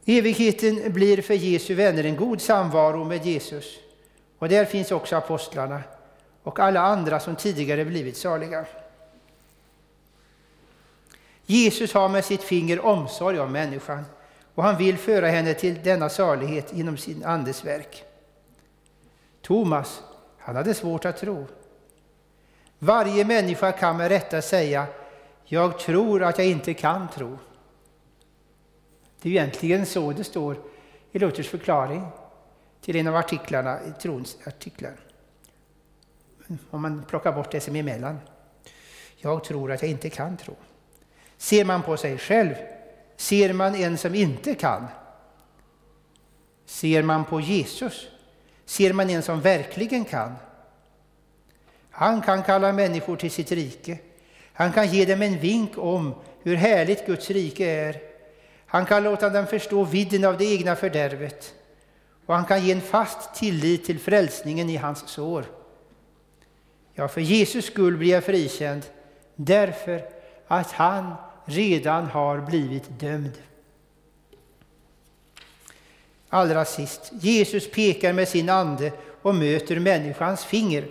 Evigheten 0.05 0.93
blir 0.93 1.22
för 1.22 1.35
Jesu 1.35 1.74
vänner 1.74 2.05
en 2.05 2.16
god 2.16 2.41
samvaro 2.41 3.05
med 3.05 3.26
Jesus. 3.26 3.78
Och 4.39 4.49
där 4.49 4.64
finns 4.64 4.91
också 4.93 5.16
apostlarna 5.16 5.83
och 6.43 6.59
alla 6.59 6.80
andra 6.80 7.20
som 7.20 7.36
tidigare 7.36 7.84
blivit 7.84 8.16
saliga. 8.16 8.66
Jesus 11.47 11.95
har 11.95 12.09
med 12.09 12.24
sitt 12.24 12.43
finger 12.43 12.84
omsorg 12.84 13.40
om 13.40 13.53
människan 13.53 14.05
och 14.55 14.62
han 14.62 14.76
vill 14.76 14.99
föra 14.99 15.28
henne 15.28 15.55
till 15.55 15.82
denna 15.82 16.09
salighet 16.09 16.72
genom 16.72 16.97
sin 16.97 17.24
andes 17.24 17.64
verk. 17.64 18.05
Thomas, 19.40 20.03
han 20.38 20.57
hade 20.57 20.74
svårt 20.74 21.05
att 21.05 21.16
tro. 21.16 21.47
Varje 22.78 23.24
människa 23.24 23.72
kan 23.72 23.97
med 23.97 24.09
rätta 24.09 24.43
säga 24.43 24.86
jag 25.45 25.78
tror 25.78 26.22
att 26.22 26.38
jag 26.38 26.47
inte 26.47 26.74
kan 26.74 27.09
tro. 27.09 27.38
Det 29.20 29.28
är 29.28 29.32
egentligen 29.32 29.86
så 29.86 30.12
det 30.12 30.24
står 30.24 30.57
i 31.12 31.18
Luthers 31.18 31.49
förklaring 31.49 32.07
till 32.80 32.97
en 32.97 33.07
av 33.07 33.16
artiklarna 33.16 33.78
i 33.82 34.03
trons 34.03 34.38
artiklar. 34.47 34.97
Om 36.70 36.82
man 36.82 37.05
plockar 37.09 37.32
bort 37.32 37.51
det 37.51 37.61
som 37.61 37.76
är 37.76 37.80
emellan. 37.80 38.18
Jag 39.16 39.45
tror 39.45 39.72
att 39.72 39.82
jag 39.82 39.90
inte 39.90 40.11
kan 40.11 40.36
tro. 40.36 40.57
Ser 41.36 41.64
man 41.64 41.82
på 41.82 41.97
sig 41.97 42.18
själv 42.18 42.55
ser 43.16 43.53
man 43.53 43.74
en 43.74 43.99
som 43.99 44.14
inte 44.14 44.55
kan. 44.55 44.86
Ser 46.66 47.03
man 47.03 47.24
på 47.24 47.40
Jesus 47.40 48.09
ser 48.64 48.93
man 48.93 49.11
en 49.11 49.22
som 49.22 49.40
verkligen 49.40 50.05
kan. 50.05 50.34
Han 51.90 52.22
kan 52.22 52.43
kalla 52.43 52.72
människor 52.72 53.16
till 53.16 53.30
sitt 53.30 53.53
rike. 53.53 53.99
Han 54.53 54.72
kan 54.72 54.88
ge 54.88 55.05
dem 55.05 55.22
en 55.22 55.38
vink 55.38 55.78
om 55.78 56.14
hur 56.43 56.57
härligt 56.57 57.07
Guds 57.07 57.30
rike 57.30 57.66
är. 57.66 58.01
Han 58.66 58.86
kan 58.86 59.03
låta 59.03 59.30
dem 59.30 59.47
förstå 59.47 59.84
vidden 59.84 60.24
av 60.24 60.38
det 60.38 60.45
egna 60.45 60.76
fördärvet 60.76 61.55
och 62.26 62.34
han 62.34 62.45
kan 62.45 62.64
ge 62.64 62.72
en 62.72 62.80
fast 62.80 63.34
tillit 63.34 63.84
till 63.84 63.99
frälsningen 63.99 64.70
i 64.70 64.76
hans 64.76 65.09
sår. 65.09 65.45
Ja, 66.95 67.09
för 67.09 67.20
Jesus 67.20 67.64
skull 67.64 67.97
blir 67.97 68.11
jag 68.11 68.24
frikänd 68.24 68.82
därför 69.36 70.05
att 70.47 70.72
han 70.72 71.14
redan 71.45 72.07
har 72.07 72.38
blivit 72.40 73.01
dömd. 73.01 73.32
Allra 76.28 76.64
sist, 76.64 77.12
Jesus 77.20 77.70
pekar 77.70 78.12
med 78.12 78.28
sin 78.28 78.49
ande 78.49 78.93
och 79.22 79.34
möter 79.34 79.78
människans 79.78 80.45
finger. 80.45 80.84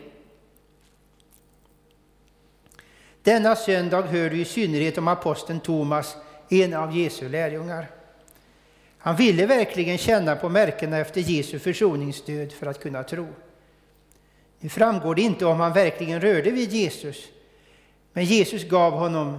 Denna 3.24 3.56
söndag 3.56 4.02
hör 4.02 4.30
du 4.30 4.42
i 4.42 4.46
synnerhet 4.46 4.98
om 4.98 5.08
aposteln 5.08 5.60
Thomas, 5.60 6.16
en 6.50 6.74
av 6.74 6.98
Jesu 6.98 7.30
lärjungar. 7.30 7.90
Han 8.98 9.16
ville 9.16 9.46
verkligen 9.46 9.98
känna 9.98 10.36
på 10.36 10.50
märkena 10.50 10.98
efter 10.98 11.22
Jesu 11.22 11.60
försoningsdöd 11.60 12.52
för 12.52 12.68
att 12.68 12.80
kunna 12.80 13.04
tro. 13.04 13.28
Nu 14.62 14.70
framgår 14.70 15.16
det 15.16 15.22
inte 15.22 15.46
om 15.46 15.60
han 15.60 15.74
verkligen 15.74 16.22
rörde 16.22 16.52
vid 16.52 16.72
Jesus, 16.72 17.28
men 18.14 18.26
Jesus 18.26 18.64
gav 18.64 18.94
honom 18.94 19.38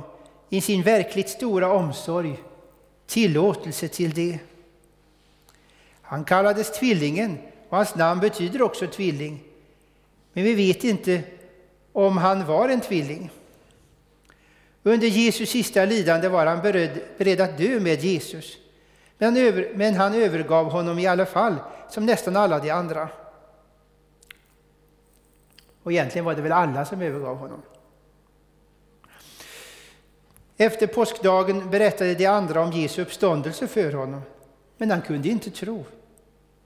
i 0.49 0.61
sin 0.61 0.83
verkligt 0.83 1.29
stora 1.29 1.73
omsorg 1.73 2.43
tillåtelse 3.07 3.89
till 3.89 4.11
det. 4.11 4.39
Han 6.03 6.25
kallades 6.25 6.73
Tvillingen 6.79 7.39
och 7.69 7.77
hans 7.77 7.95
namn 7.95 8.21
betyder 8.21 8.63
också 8.63 8.87
tvilling. 8.87 9.41
Men 10.33 10.45
vi 10.45 10.55
vet 10.55 10.85
inte 10.85 11.23
om 11.93 12.17
han 12.17 12.47
var 12.47 12.69
en 12.69 12.81
tvilling. 12.81 13.31
Under 14.83 15.07
Jesus 15.07 15.51
sista 15.51 15.85
lidande 15.85 16.29
var 16.29 16.47
han 16.47 16.63
beredd, 16.63 17.01
beredd 17.19 17.41
att 17.41 17.59
dö 17.59 17.81
med 17.81 18.05
Jesus. 18.05 18.57
Men, 19.19 19.37
över, 19.37 19.73
men 19.75 19.95
han 19.95 20.15
övergav 20.15 20.71
honom 20.71 20.99
i 20.99 21.07
alla 21.07 21.27
fall, 21.27 21.55
som 21.91 22.07
nästan 22.07 22.37
alla 22.37 22.59
de 22.59 22.71
andra. 22.71 23.09
Och 25.83 25.93
egentligen 25.93 26.25
var 26.25 26.35
det 26.35 26.43
väl 26.43 26.53
alla 26.53 26.85
som 26.85 27.03
övergav 27.03 27.37
honom. 27.37 27.63
Efter 30.57 30.87
påskdagen 30.87 31.71
berättade 31.71 32.15
de 32.15 32.27
andra 32.27 32.61
om 32.61 32.73
Jesu 32.73 33.03
uppståndelse 33.03 33.67
för 33.67 33.93
honom, 33.93 34.23
men 34.77 34.91
han 34.91 35.03
kunde 35.03 35.29
inte 35.29 35.51
tro. 35.51 35.85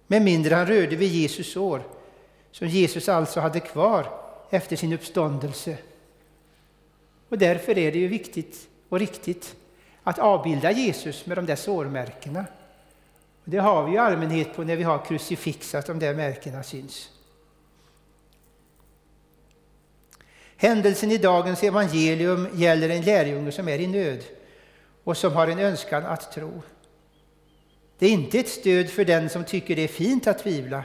Med 0.06 0.22
mindre 0.22 0.54
han 0.54 0.66
rörde 0.66 0.96
vid 0.96 1.12
Jesus 1.12 1.52
sår, 1.52 1.82
som 2.50 2.68
Jesus 2.68 3.08
alltså 3.08 3.40
hade 3.40 3.60
kvar 3.60 4.06
efter 4.50 4.76
sin 4.76 4.92
uppståndelse. 4.92 5.78
Och 7.28 7.38
därför 7.38 7.78
är 7.78 7.92
det 7.92 7.98
ju 7.98 8.08
viktigt 8.08 8.68
och 8.88 8.98
riktigt 8.98 9.56
att 10.02 10.18
avbilda 10.18 10.70
Jesus 10.70 11.26
med 11.26 11.38
de 11.38 11.46
där 11.46 11.56
sårmärkena. 11.56 12.44
Det 13.44 13.58
har 13.58 13.84
vi 13.84 13.94
i 13.94 13.98
allmänhet 13.98 14.56
på 14.56 14.64
när 14.64 14.76
vi 14.76 14.82
har 14.82 15.04
krucifix, 15.04 15.74
att 15.74 15.86
de 15.86 15.98
där 15.98 16.14
märkena 16.14 16.62
syns. 16.62 17.10
Händelsen 20.56 21.10
i 21.10 21.18
dagens 21.18 21.62
evangelium 21.62 22.48
gäller 22.54 22.88
en 22.88 23.02
lärjunge 23.02 23.52
som 23.52 23.68
är 23.68 23.78
i 23.78 23.86
nöd 23.86 24.24
och 25.04 25.16
som 25.16 25.32
har 25.32 25.48
en 25.48 25.58
önskan 25.58 26.06
att 26.06 26.32
tro. 26.32 26.62
Det 27.98 28.06
är 28.06 28.10
inte 28.10 28.38
ett 28.38 28.48
stöd 28.48 28.90
för 28.90 29.04
den 29.04 29.28
som 29.28 29.44
tycker 29.44 29.76
det 29.76 29.82
är 29.82 29.88
fint 29.88 30.26
att 30.26 30.38
tvivla, 30.38 30.84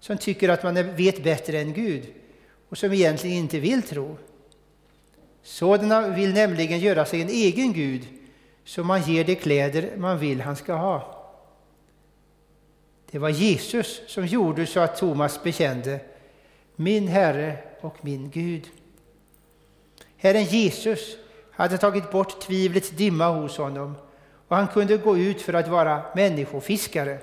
som 0.00 0.18
tycker 0.18 0.48
att 0.48 0.62
man 0.62 0.96
vet 0.96 1.24
bättre 1.24 1.60
än 1.60 1.72
Gud 1.72 2.06
och 2.68 2.78
som 2.78 2.92
egentligen 2.92 3.36
inte 3.36 3.58
vill 3.58 3.82
tro. 3.82 4.16
Sådana 5.42 6.08
vill 6.08 6.32
nämligen 6.32 6.80
göra 6.80 7.04
sig 7.04 7.22
en 7.22 7.28
egen 7.28 7.72
Gud 7.72 8.06
så 8.64 8.84
man 8.84 9.02
ger 9.02 9.24
de 9.24 9.34
kläder 9.34 9.96
man 9.96 10.18
vill 10.18 10.40
han 10.40 10.56
ska 10.56 10.74
ha. 10.74 11.14
Det 13.10 13.18
var 13.18 13.28
Jesus 13.28 14.00
som 14.06 14.26
gjorde 14.26 14.66
så 14.66 14.80
att 14.80 14.96
Thomas 14.96 15.42
bekände 15.42 16.00
min 16.76 17.08
Herre 17.08 17.56
och 17.80 18.04
min 18.04 18.30
Gud. 18.30 18.66
Herren 20.18 20.44
Jesus 20.44 21.16
hade 21.50 21.78
tagit 21.78 22.10
bort 22.10 22.40
tvivlets 22.40 22.90
dimma 22.90 23.28
hos 23.30 23.58
honom 23.58 23.94
och 24.48 24.56
han 24.56 24.68
kunde 24.68 24.96
gå 24.96 25.18
ut 25.18 25.42
för 25.42 25.52
att 25.52 25.68
vara 25.68 26.02
människofiskare. 26.14 27.18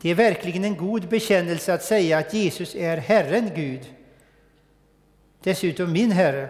Det 0.00 0.10
är 0.10 0.14
verkligen 0.14 0.64
en 0.64 0.76
god 0.76 1.08
bekännelse 1.08 1.74
att 1.74 1.82
säga 1.82 2.18
att 2.18 2.34
Jesus 2.34 2.74
är 2.74 2.96
Herren 2.96 3.50
Gud. 3.54 3.94
Dessutom 5.42 5.92
min 5.92 6.10
Herre. 6.10 6.48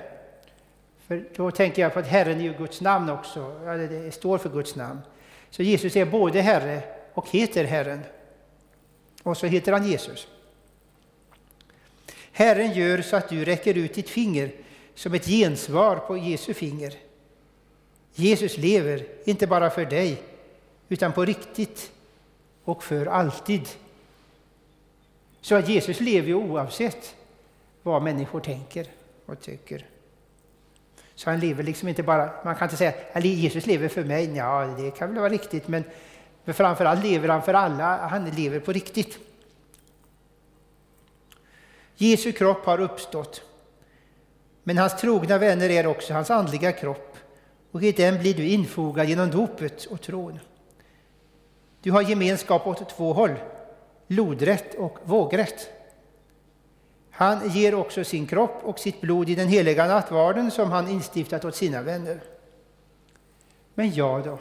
För 1.07 1.25
då 1.37 1.51
tänker 1.51 1.83
jag 1.83 1.93
på 1.93 1.99
att 1.99 2.07
Herren 2.07 2.41
är 2.41 2.59
Guds 2.59 2.81
namn 2.81 3.11
också, 3.11 3.61
det 3.65 4.15
står 4.15 4.39
för 4.39 4.49
Guds 4.49 4.77
namn. 4.77 5.01
Så 5.51 5.63
Jesus 5.63 5.97
är 5.97 6.05
både 6.05 6.41
Herre 6.41 6.83
och 7.15 7.29
heter 7.31 7.65
Herren. 7.65 8.01
Och 9.23 9.37
så 9.37 9.47
heter 9.47 9.73
han 9.73 9.87
Jesus. 9.87 10.29
Herren 12.33 12.73
gör 12.73 13.03
så 13.03 13.17
att 13.17 13.29
du 13.29 13.45
räcker 13.45 13.75
ut 13.75 13.95
ditt 13.95 14.09
finger 14.09 14.51
som 14.95 15.15
ett 15.15 15.27
gensvar 15.27 15.97
på 15.97 16.17
Jesu 16.17 16.55
finger. 16.55 16.95
Jesus 18.15 18.57
lever, 18.57 19.07
inte 19.25 19.47
bara 19.47 19.71
för 19.71 19.85
dig, 19.85 20.23
utan 20.89 21.13
på 21.13 21.25
riktigt 21.25 21.91
och 22.65 22.85
för 22.85 23.07
alltid. 23.07 23.69
Så 25.41 25.55
att 25.55 25.69
Jesus 25.69 26.01
lever 26.01 26.29
ju 26.29 26.35
oavsett 26.35 27.15
vad 27.83 28.03
människor 28.03 28.41
tänker 28.41 28.87
och 29.27 29.41
tycker. 29.41 29.87
Så 31.15 31.31
han 31.31 31.41
lever 31.41 31.63
liksom 31.63 31.89
inte 31.89 32.03
bara, 32.03 32.31
man 32.45 32.57
kan 32.57 32.67
inte 32.67 32.77
säga 32.77 32.93
att 33.13 33.25
Jesus 33.25 33.67
lever 33.67 33.89
för 33.89 34.05
mig, 34.05 34.37
ja 34.37 34.75
det 34.79 34.91
kan 34.91 35.09
väl 35.09 35.19
vara 35.19 35.33
riktigt, 35.33 35.69
men 35.69 35.85
framförallt 36.47 37.05
lever 37.05 37.29
han 37.29 37.43
för 37.43 37.55
alla, 37.55 37.97
han 37.97 38.31
lever 38.31 38.61
på 38.61 38.73
riktigt. 38.73 39.19
Jesu 42.03 42.33
kropp 42.33 42.65
har 42.65 42.81
uppstått 42.81 43.43
Men 44.63 44.79
hans 44.79 45.01
trogna 45.01 45.39
vänner 45.39 45.71
är 45.71 45.87
också 45.87 46.15
hans 46.15 46.31
andliga 46.31 46.73
kropp 46.73 47.17
och 47.71 47.83
i 47.83 47.93
den 47.93 48.19
blir 48.19 48.35
du 48.35 48.49
infogad 48.49 49.09
genom 49.09 49.31
dopet 49.31 49.85
och 49.85 50.01
tron. 50.01 50.39
Du 51.83 51.91
har 51.91 52.03
gemenskap 52.03 52.67
åt 52.67 52.89
två 52.89 53.13
håll, 53.13 53.35
lodrätt 54.07 54.75
och 54.75 54.99
vågrätt. 55.05 55.69
Han 57.11 57.51
ger 57.51 57.75
också 57.75 58.05
sin 58.05 58.27
kropp 58.27 58.61
och 58.63 58.79
sitt 58.79 59.01
blod 59.01 59.31
i 59.31 59.35
den 59.35 59.49
heliga 59.49 59.87
nattvarden 59.87 60.51
som 60.51 60.71
han 60.71 60.89
instiftat 60.89 61.45
åt 61.45 61.57
sina 61.57 61.83
vänner. 61.83 62.21
Men 63.75 63.95
jag 63.95 64.25
då? 64.25 64.39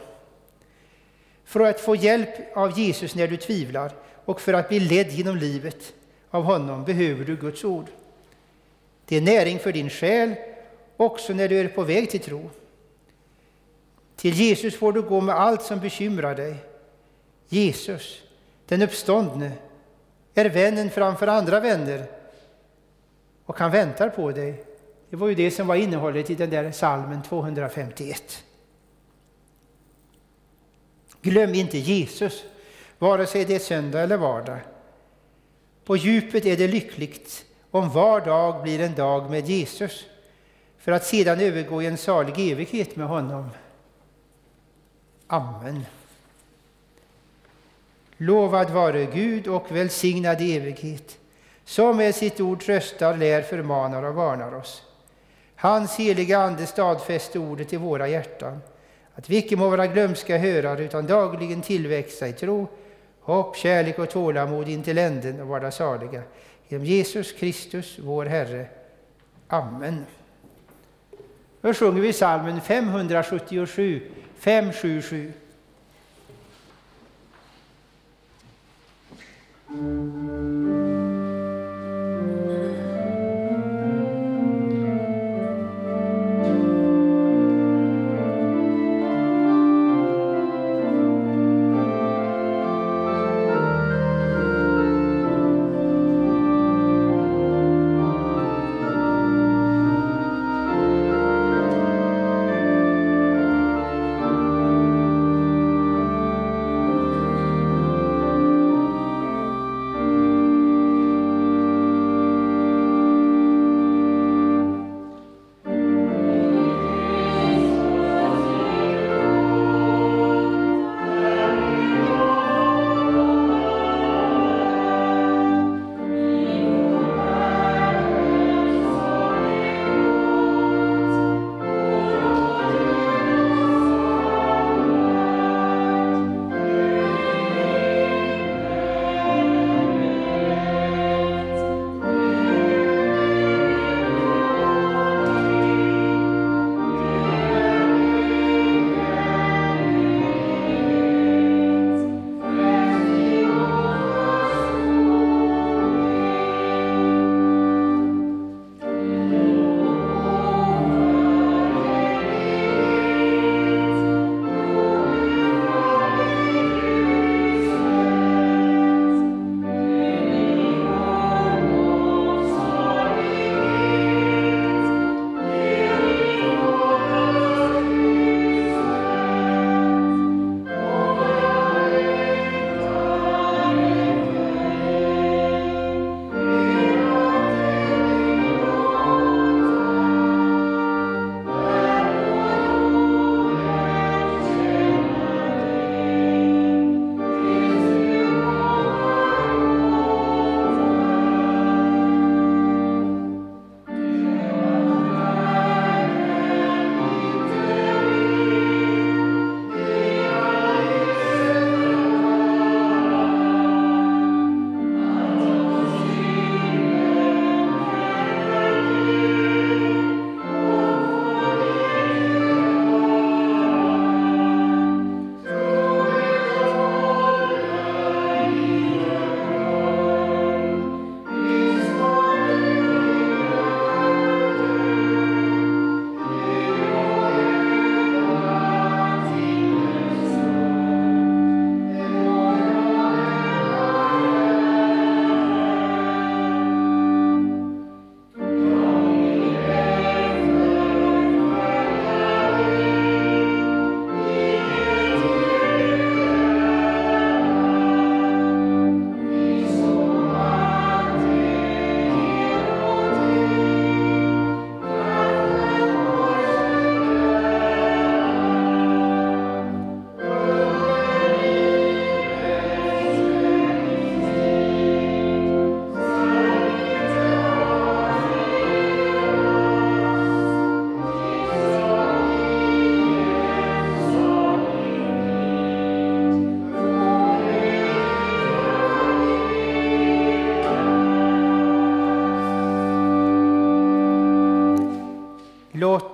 För 1.44 1.60
att 1.60 1.80
få 1.80 1.96
hjälp 1.96 2.56
av 2.56 2.78
Jesus 2.78 3.14
när 3.14 3.28
du 3.28 3.36
tvivlar 3.36 3.92
och 4.24 4.40
för 4.40 4.52
att 4.52 4.68
bli 4.68 4.80
ledd 4.80 5.10
genom 5.10 5.36
livet 5.36 5.94
av 6.30 6.42
honom 6.42 6.84
behöver 6.84 7.24
du 7.24 7.36
Guds 7.36 7.64
ord. 7.64 7.86
Det 9.04 9.16
är 9.16 9.20
näring 9.20 9.58
för 9.58 9.72
din 9.72 9.90
själ 9.90 10.34
också 10.96 11.32
när 11.32 11.48
du 11.48 11.60
är 11.60 11.68
på 11.68 11.82
väg 11.82 12.10
till 12.10 12.20
tro. 12.20 12.50
Till 14.16 14.34
Jesus 14.34 14.76
får 14.78 14.92
du 14.92 15.02
gå 15.02 15.20
med 15.20 15.34
allt 15.34 15.62
som 15.62 15.80
bekymrar 15.80 16.34
dig. 16.34 16.56
Jesus, 17.48 18.22
den 18.66 18.82
uppståndne, 18.82 19.52
är 20.34 20.48
vännen 20.48 20.90
framför 20.90 21.26
andra 21.26 21.60
vänner 21.60 22.06
och 23.44 23.58
han 23.58 23.70
väntar 23.70 24.08
på 24.08 24.30
dig. 24.30 24.64
Det 25.10 25.16
var 25.16 25.28
ju 25.28 25.34
det 25.34 25.50
som 25.50 25.66
var 25.66 25.74
innehållet 25.74 26.30
i 26.30 26.34
den 26.34 26.50
där 26.50 26.72
salmen 26.72 27.22
251. 27.22 28.44
Glöm 31.22 31.54
inte 31.54 31.78
Jesus, 31.78 32.44
vare 32.98 33.26
sig 33.26 33.44
det 33.44 33.54
är 33.54 33.58
söndag 33.58 34.00
eller 34.00 34.16
vardag. 34.16 34.58
På 35.84 35.96
djupet 35.96 36.46
är 36.46 36.56
det 36.56 36.68
lyckligt 36.68 37.44
om 37.70 37.90
var 37.90 38.20
dag 38.20 38.62
blir 38.62 38.80
en 38.80 38.94
dag 38.94 39.30
med 39.30 39.48
Jesus 39.48 40.04
för 40.78 40.92
att 40.92 41.06
sedan 41.06 41.40
övergå 41.40 41.82
i 41.82 41.86
en 41.86 41.96
salig 41.96 42.52
evighet 42.52 42.96
med 42.96 43.06
honom. 43.06 43.50
Amen. 45.26 45.86
Lovad 48.16 48.70
vare 48.70 49.04
Gud 49.04 49.48
och 49.48 49.76
välsignad 49.76 50.40
i 50.40 50.56
evighet, 50.56 51.18
som 51.64 51.96
med 51.96 52.14
sitt 52.14 52.40
ord 52.40 52.60
tröstar, 52.60 53.16
lär, 53.16 53.42
förmanar 53.42 54.02
och 54.02 54.14
varnar 54.14 54.54
oss. 54.54 54.82
Hans 55.56 55.96
heliga 55.96 56.38
Ande 56.38 56.66
stadfäste 56.66 57.38
ordet 57.38 57.72
i 57.72 57.76
våra 57.76 58.08
hjärtan, 58.08 58.60
att 59.14 59.30
vi 59.30 59.36
icke 59.36 59.56
må 59.56 59.68
vara 59.68 59.86
glömska 59.86 60.38
hörare 60.38 60.84
utan 60.84 61.06
dagligen 61.06 61.62
tillväxa 61.62 62.28
i 62.28 62.32
tro, 62.32 62.68
hopp, 63.20 63.56
kärlek 63.56 63.98
och 63.98 64.10
tålamod 64.10 64.68
intill 64.68 64.98
änden 64.98 65.40
och 65.40 65.48
vara 65.48 65.70
saliga. 65.70 66.22
Genom 66.68 66.86
Jesus 66.86 67.32
Kristus, 67.32 67.98
vår 68.02 68.26
Herre. 68.26 68.66
Amen. 69.48 70.06
Nu 71.60 71.74
sjunger 71.74 72.02
vi 72.02 72.12
psalmen 72.12 72.60
577, 72.60 74.00
577. 74.38 75.32
Thank 79.72 81.09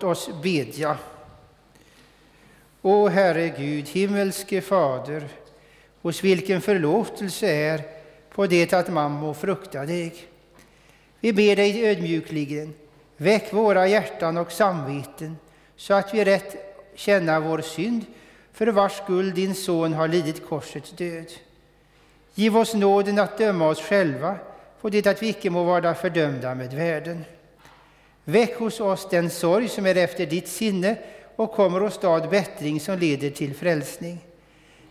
oss 0.07 0.31
bedja. 0.43 0.99
O 2.83 3.09
Herre 3.09 3.49
Gud, 3.49 3.89
himmelske 3.89 4.61
Fader, 4.61 5.29
hos 6.03 6.25
vilken 6.25 6.61
förlåtelse 6.61 7.47
är 7.47 7.83
på 8.31 8.47
det 8.47 8.73
att 8.73 8.89
man 8.89 9.11
må 9.11 9.35
frukta 9.35 9.87
dig. 9.87 10.15
Vi 11.21 11.33
ber 11.33 11.57
dig 11.57 11.87
ödmjukligen, 11.87 12.75
väck 13.17 13.53
våra 13.53 13.87
hjärtan 13.87 14.37
och 14.37 14.53
samveten 14.53 15.37
så 15.77 15.95
att 15.95 16.15
vi 16.15 16.25
rätt 16.25 16.57
känna 16.95 17.41
vår 17.41 17.61
synd, 17.61 18.05
för 18.53 18.67
vars 18.67 18.93
skull 18.93 19.35
din 19.35 19.55
son 19.55 19.93
har 19.93 20.09
lidit 20.09 20.49
korsets 20.49 20.91
död. 20.91 21.33
Giv 22.35 22.57
oss 22.57 22.75
nåden 22.75 23.19
att 23.19 23.39
döma 23.39 23.69
oss 23.69 23.81
själva 23.81 24.37
på 24.81 24.89
det 24.89 25.07
att 25.07 25.23
vi 25.23 25.29
icke 25.29 25.51
må 25.51 25.65
vara 25.65 25.95
fördömda 25.95 26.55
med 26.55 26.75
världen. 26.75 27.25
Väck 28.29 28.59
hos 28.59 28.81
oss 28.81 29.09
den 29.11 29.31
sorg 29.31 29.69
som 29.69 29.87
är 29.87 29.97
efter 29.97 30.27
ditt 30.27 30.49
sinne 30.49 30.97
och 31.37 31.53
kommer 31.53 31.83
åstad 31.83 32.21
bättring 32.21 32.81
som 32.81 32.99
leder 32.99 33.31
till 33.31 33.55
frälsning. 33.55 34.19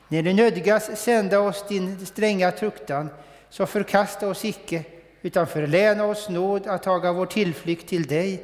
När 0.08 0.22
du 0.22 0.34
nödgas 0.34 1.02
sända 1.02 1.40
oss 1.40 1.66
din 1.68 2.06
stränga 2.06 2.52
truktan, 2.52 3.10
så 3.50 3.66
förkasta 3.66 4.28
oss 4.28 4.46
icke, 4.46 4.84
utan 5.22 5.48
förläna 5.48 6.06
oss 6.06 6.30
nåd 6.30 6.68
att 6.68 6.84
taga 6.84 7.14
vår 7.14 7.26
tillflykt 7.26 7.90
till 7.90 8.08
dig 8.08 8.44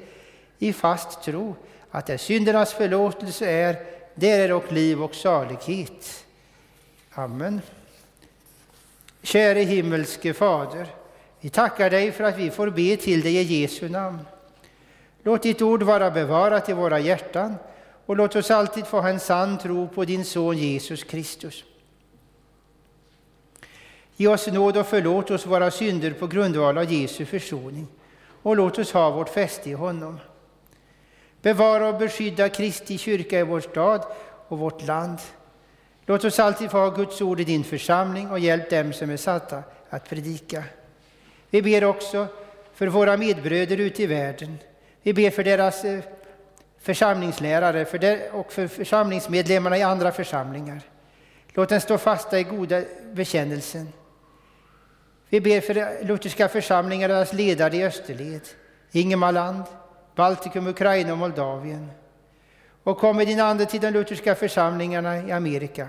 i 0.60 0.74
fast 0.74 1.24
tro 1.24 1.56
att 1.92 2.06
där 2.06 2.18
syndernas 2.18 2.74
förlåtelse 2.74 3.50
är, 3.50 3.76
där 4.16 4.40
är 4.40 4.50
dock 4.50 4.72
liv 4.72 5.04
och 5.04 5.16
salighet. 5.16 6.26
Amen. 7.12 7.62
Käre 9.22 9.60
himmelske 9.60 10.34
Fader, 10.34 10.88
vi 11.40 11.50
tackar 11.50 11.90
dig 11.90 12.12
för 12.12 12.24
att 12.24 12.38
vi 12.38 12.50
får 12.50 12.70
be 12.70 12.98
till 12.98 13.22
dig 13.22 13.38
i 13.38 13.62
Jesu 13.62 13.90
namn. 13.90 14.20
Låt 15.24 15.44
ditt 15.44 15.62
ord 15.62 15.84
vara 15.84 16.12
bevarat 16.12 16.70
i 16.70 16.74
våra 16.74 17.00
hjärtan 17.00 17.56
och 18.06 18.16
låt 18.16 18.36
oss 18.36 18.52
alltid 18.52 18.88
få 18.88 19.02
ha 19.02 19.10
en 19.10 19.20
sann 19.20 19.58
tro 19.58 19.88
på 19.88 20.06
din 20.06 20.26
son 20.26 20.58
Jesus 20.58 21.04
Kristus. 21.04 21.64
Ge 24.16 24.28
oss 24.28 24.48
nåd 24.48 24.78
och 24.78 24.88
förlåt 24.88 25.32
oss 25.32 25.46
våra 25.46 25.72
synder 25.72 26.12
på 26.12 26.28
grundval 26.28 26.78
av 26.78 26.92
Jesu 26.92 27.26
försoning 27.26 27.88
och 28.42 28.56
låt 28.56 28.80
oss 28.80 28.92
ha 28.92 29.10
vårt 29.10 29.30
fäste 29.30 29.70
i 29.70 29.74
honom. 29.74 30.20
Bevara 31.42 31.88
och 31.88 32.00
beskydda 32.00 32.50
Kristi 32.50 32.98
kyrka 32.98 33.40
i 33.40 33.44
vår 33.44 33.60
stad 33.60 34.06
och 34.48 34.60
vårt 34.60 34.88
land. 34.88 35.18
Låt 36.06 36.24
oss 36.24 36.40
alltid 36.40 36.72
få 36.72 36.78
ha 36.78 36.90
Guds 36.90 37.22
ord 37.22 37.40
i 37.40 37.44
din 37.44 37.64
församling 37.64 38.32
och 38.32 38.40
hjälp 38.40 38.70
dem 38.70 38.94
som 38.94 39.10
är 39.10 39.18
satta 39.18 39.64
att 39.90 40.10
predika. 40.10 40.64
Vi 41.50 41.62
ber 41.62 41.84
också 41.84 42.28
för 42.74 42.88
våra 42.88 43.18
medbröder 43.18 43.78
ute 43.78 44.04
i 44.04 44.06
världen. 44.06 44.58
Vi 45.04 45.14
ber 45.14 45.30
för 45.30 45.44
deras 45.44 45.86
eh, 45.86 46.00
församlingslärare 46.80 47.86
för 47.86 47.98
der, 47.98 48.32
och 48.32 48.54
för 48.54 48.68
församlingsmedlemmarna 48.68 49.78
i 49.78 49.84
andra 49.84 50.12
församlingar. 50.12 50.82
Låt 51.54 51.70
dem 51.70 51.82
stå 51.82 51.98
fasta 51.98 52.40
i 52.40 52.44
goda 52.44 52.84
bekännelsen. 53.14 53.88
Vi 55.30 55.42
ber 55.42 55.62
för 55.62 56.04
lutherska 56.04 56.48
församlingar 56.48 57.10
och 57.10 57.16
deras 57.16 57.34
ledare 57.34 57.76
i 57.78 57.84
Österled, 57.84 58.42
Ingemarland, 58.92 59.64
Baltikum, 60.16 60.68
Ukraina 60.68 61.12
och 61.12 61.18
Moldavien. 61.18 61.92
Och 62.84 62.98
kom 62.98 63.18
med 63.18 63.28
din 63.28 63.40
Ande 63.40 63.66
till 63.66 63.82
de 63.82 63.92
lutherska 63.92 64.36
församlingarna 64.36 65.28
i 65.28 65.32
Amerika. 65.32 65.88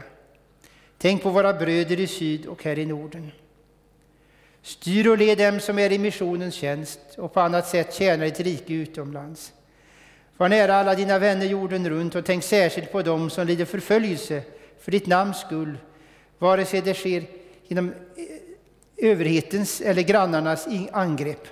Tänk 0.98 1.22
på 1.22 1.30
våra 1.30 1.52
bröder 1.52 2.00
i 2.00 2.06
syd 2.06 2.46
och 2.46 2.64
här 2.64 2.78
i 2.78 2.86
Norden. 2.86 3.32
Styr 4.62 5.08
och 5.08 5.18
led 5.18 5.38
dem 5.38 5.60
som 5.60 5.78
är 5.78 5.92
i 5.92 5.98
missionens 5.98 6.54
tjänst 6.54 7.00
och 7.16 7.34
på 7.34 7.40
annat 7.40 7.68
sätt 7.68 7.94
tjänar 7.94 8.24
ditt 8.24 8.40
rike 8.40 8.74
utomlands. 8.74 9.52
Var 10.36 10.48
nära 10.48 10.74
alla 10.74 10.94
dina 10.94 11.18
vänner 11.18 11.46
jorden 11.46 11.90
runt 11.90 12.14
och 12.14 12.24
tänk 12.24 12.44
särskilt 12.44 12.92
på 12.92 13.02
dem 13.02 13.30
som 13.30 13.46
lider 13.46 13.64
förföljelse 13.64 14.42
för 14.80 14.90
ditt 14.90 15.06
namns 15.06 15.40
skull, 15.40 15.78
vare 16.38 16.64
sig 16.64 16.80
det 16.80 16.94
sker 16.94 17.24
genom 17.68 17.88
eh, 17.88 19.10
överhetens 19.10 19.80
eller 19.80 20.02
grannarnas 20.02 20.68
angrepp. 20.92 21.48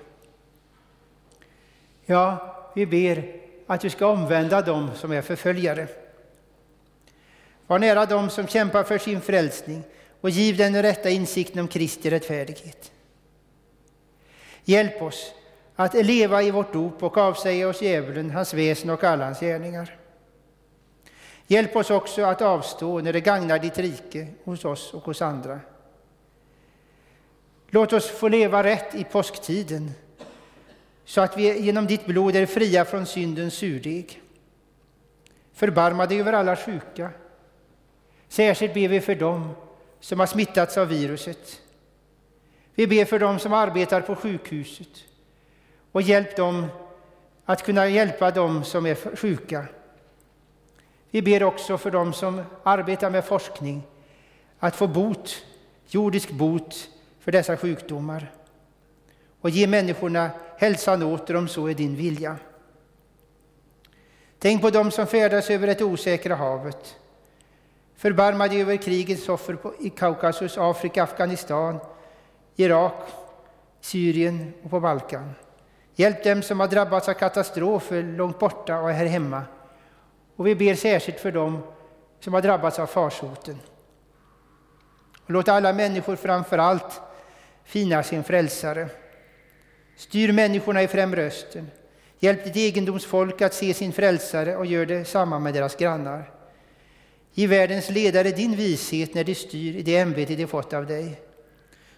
Ja, 2.06 2.56
vi 2.74 2.86
ber 2.86 3.36
att 3.66 3.80
du 3.80 3.90
ska 3.90 4.06
omvända 4.06 4.62
dem 4.62 4.90
som 4.94 5.12
är 5.12 5.22
förföljare. 5.22 5.88
Var 7.66 7.78
nära 7.78 8.06
dem 8.06 8.30
som 8.30 8.46
kämpar 8.46 8.84
för 8.84 8.98
sin 8.98 9.20
frälsning 9.20 9.82
och 10.20 10.30
giv 10.30 10.56
den 10.56 10.82
rätta 10.82 11.10
insikten 11.10 11.60
om 11.60 11.68
Kristi 11.68 12.10
rättfärdighet. 12.10 12.89
Hjälp 14.64 15.02
oss 15.02 15.34
att 15.76 15.94
leva 15.94 16.42
i 16.42 16.50
vårt 16.50 16.72
dop 16.72 17.02
och 17.02 17.18
avsäga 17.18 17.68
oss 17.68 17.82
djävulen, 17.82 18.30
hans 18.30 18.54
väsen 18.54 18.90
och 18.90 19.04
alla 19.04 19.24
hans 19.24 19.40
gärningar. 19.40 19.96
Hjälp 21.46 21.76
oss 21.76 21.90
också 21.90 22.22
att 22.22 22.42
avstå 22.42 23.00
när 23.00 23.12
det 23.12 23.20
gagnar 23.20 23.58
ditt 23.58 23.78
rike 23.78 24.26
hos 24.44 24.64
oss 24.64 24.94
och 24.94 25.02
hos 25.02 25.22
andra. 25.22 25.60
Låt 27.68 27.92
oss 27.92 28.10
få 28.10 28.28
leva 28.28 28.62
rätt 28.62 28.94
i 28.94 29.04
påsktiden 29.04 29.90
så 31.04 31.20
att 31.20 31.38
vi 31.38 31.60
genom 31.60 31.86
ditt 31.86 32.06
blod 32.06 32.36
är 32.36 32.46
fria 32.46 32.84
från 32.84 33.06
syndens 33.06 33.54
surdeg. 33.54 34.22
Förbarma 35.54 36.06
dig 36.06 36.20
över 36.20 36.32
alla 36.32 36.56
sjuka. 36.56 37.10
Särskilt 38.28 38.74
ber 38.74 38.88
vi 38.88 39.00
för 39.00 39.14
dem 39.14 39.50
som 40.00 40.20
har 40.20 40.26
smittats 40.26 40.78
av 40.78 40.88
viruset. 40.88 41.60
Vi 42.74 42.86
ber 42.86 43.04
för 43.04 43.18
dem 43.18 43.38
som 43.38 43.52
arbetar 43.52 44.00
på 44.00 44.16
sjukhuset 44.16 45.04
och 45.92 46.02
hjälp 46.02 46.36
dem 46.36 46.66
att 47.44 47.62
kunna 47.62 47.88
hjälpa 47.88 48.30
dem 48.30 48.64
som 48.64 48.86
är 48.86 49.16
sjuka. 49.16 49.66
Vi 51.10 51.22
ber 51.22 51.42
också 51.42 51.78
för 51.78 51.90
dem 51.90 52.12
som 52.12 52.42
arbetar 52.62 53.10
med 53.10 53.24
forskning 53.24 53.82
att 54.58 54.76
få 54.76 54.86
bot, 54.86 55.44
jordisk 55.86 56.30
bot 56.30 56.88
för 57.20 57.32
dessa 57.32 57.56
sjukdomar 57.56 58.32
och 59.40 59.50
ge 59.50 59.66
människorna 59.66 60.30
hälsan 60.58 61.02
åter 61.02 61.36
om 61.36 61.48
så 61.48 61.66
är 61.66 61.74
din 61.74 61.96
vilja. 61.96 62.36
Tänk 64.38 64.62
på 64.62 64.70
dem 64.70 64.90
som 64.90 65.06
färdas 65.06 65.50
över 65.50 65.66
det 65.66 65.82
osäkra 65.82 66.34
havet. 66.34 66.96
Förbarma 67.96 68.48
dig 68.48 68.60
över 68.60 68.76
krigets 68.76 69.28
offer 69.28 69.58
i 69.80 69.90
Kaukasus, 69.90 70.58
Afrika, 70.58 71.02
Afghanistan, 71.02 71.78
Irak, 72.60 73.08
Syrien 73.80 74.52
och 74.62 74.70
på 74.70 74.80
Balkan. 74.80 75.34
Hjälp 75.94 76.24
dem 76.24 76.42
som 76.42 76.60
har 76.60 76.68
drabbats 76.68 77.08
av 77.08 77.14
katastrofer 77.14 78.02
långt 78.02 78.38
borta 78.38 78.80
och 78.80 78.90
här 78.90 79.06
hemma. 79.06 79.42
Och 80.36 80.46
vi 80.46 80.54
ber 80.54 80.74
särskilt 80.74 81.20
för 81.20 81.32
dem 81.32 81.62
som 82.20 82.34
har 82.34 82.42
drabbats 82.42 82.78
av 82.78 82.86
farsoten. 82.86 83.58
Och 85.24 85.30
låt 85.30 85.48
alla 85.48 85.72
människor 85.72 86.16
framför 86.16 86.58
allt 86.58 87.00
finna 87.64 88.02
sin 88.02 88.24
frälsare. 88.24 88.88
Styr 89.96 90.32
människorna 90.32 90.82
i 90.82 90.88
Främre 90.88 91.26
Östern. 91.26 91.66
Hjälp 92.18 92.44
ditt 92.44 92.56
egendomsfolk 92.56 93.42
att 93.42 93.54
se 93.54 93.74
sin 93.74 93.92
frälsare 93.92 94.56
och 94.56 94.66
gör 94.66 94.86
det 94.86 95.04
samma 95.04 95.38
med 95.38 95.54
deras 95.54 95.76
grannar. 95.76 96.30
Ge 97.32 97.46
världens 97.46 97.90
ledare 97.90 98.30
din 98.30 98.56
vishet 98.56 99.14
när 99.14 99.24
de 99.24 99.34
styr 99.34 99.76
i 99.76 99.82
det 99.82 99.96
ämbete 99.96 100.36
de 100.36 100.46
fått 100.46 100.72
av 100.72 100.86
dig. 100.86 101.20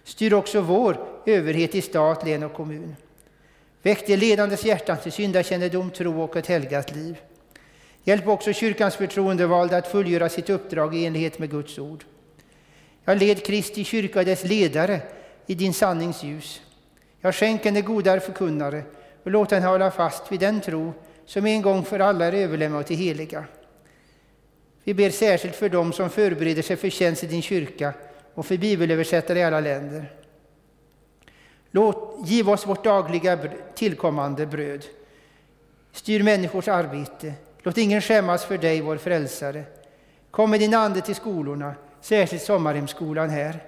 Styr 0.03 0.33
också 0.33 0.61
vår 0.61 1.07
överhet 1.25 1.75
i 1.75 1.81
stat, 1.81 2.25
län 2.25 2.43
och 2.43 2.53
kommun. 2.53 2.95
Väck 3.81 4.07
de 4.07 4.17
ledandes 4.17 4.65
hjärtan 4.65 4.97
till 4.97 5.11
syndakännedom, 5.11 5.91
tro 5.91 6.21
och 6.21 6.35
ett 6.35 6.47
helgat 6.47 6.95
liv. 6.95 7.17
Hjälp 8.03 8.27
också 8.27 8.53
kyrkans 8.53 8.95
förtroendevalda 8.95 9.77
att 9.77 9.87
fullgöra 9.87 10.29
sitt 10.29 10.49
uppdrag 10.49 10.95
i 10.95 11.05
enlighet 11.05 11.39
med 11.39 11.51
Guds 11.51 11.79
ord. 11.79 12.03
Jag 13.05 13.17
led 13.17 13.45
Kristi 13.45 13.83
kyrka 13.83 14.19
och 14.19 14.25
dess 14.25 14.43
ledare 14.43 15.01
i 15.45 15.55
din 15.55 15.73
sannings 15.73 16.23
ljus. 16.23 16.61
Jag 17.19 17.35
skänk 17.35 17.65
henne 17.65 17.81
goda 17.81 18.19
förkunnare 18.19 18.83
och 19.23 19.31
låt 19.31 19.51
henne 19.51 19.65
hålla 19.65 19.91
fast 19.91 20.31
vid 20.31 20.39
den 20.39 20.61
tro 20.61 20.93
som 21.25 21.45
en 21.45 21.61
gång 21.61 21.85
för 21.85 21.99
alla 21.99 22.25
är 22.25 22.33
överlämnad 22.33 22.85
till 22.85 22.97
heliga. 22.97 23.45
Vi 24.83 24.93
ber 24.93 25.09
särskilt 25.09 25.55
för 25.55 25.69
dem 25.69 25.93
som 25.93 26.09
förbereder 26.09 26.61
sig 26.61 26.75
för 26.75 26.89
tjänst 26.89 27.23
i 27.23 27.27
din 27.27 27.41
kyrka 27.41 27.93
och 28.33 28.45
för 28.45 28.57
bibelöversättare 28.57 29.39
i 29.39 29.43
alla 29.43 29.59
länder. 29.59 30.11
Låt, 31.71 32.17
giv 32.25 32.49
oss 32.49 32.67
vårt 32.67 32.83
dagliga 32.83 33.39
tillkommande 33.75 34.45
bröd. 34.45 34.85
Styr 35.91 36.23
människors 36.23 36.67
arbete. 36.67 37.33
Låt 37.63 37.77
ingen 37.77 38.01
skämmas 38.01 38.45
för 38.45 38.57
dig, 38.57 38.81
vår 38.81 38.97
frälsare. 38.97 39.63
Kom 40.31 40.49
med 40.49 40.59
din 40.59 40.73
ande 40.73 41.01
till 41.01 41.15
skolorna, 41.15 41.75
särskilt 42.01 42.43
sommarhemsskolan 42.43 43.29
här. 43.29 43.63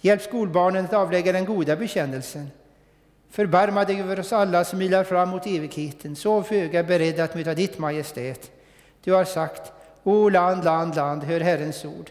Hjälp 0.00 0.22
skolbarnen 0.22 0.84
att 0.84 0.92
avlägga 0.92 1.32
den 1.32 1.44
goda 1.44 1.76
bekännelsen. 1.76 2.50
Förbarma 3.30 3.84
dig 3.84 4.00
över 4.00 4.20
oss 4.20 4.32
alla 4.32 4.64
som 4.64 4.82
ilar 4.82 5.04
fram 5.04 5.28
mot 5.28 5.46
evigheten, 5.46 6.16
så 6.16 6.42
föga 6.42 6.82
beredda 6.82 7.24
att 7.24 7.34
möta 7.34 7.54
ditt 7.54 7.78
majestät. 7.78 8.50
Du 9.04 9.12
har 9.12 9.24
sagt, 9.24 9.72
O 10.02 10.28
land, 10.28 10.64
land, 10.64 10.96
land, 10.96 11.24
hör 11.24 11.40
Herrens 11.40 11.84
ord. 11.84 12.10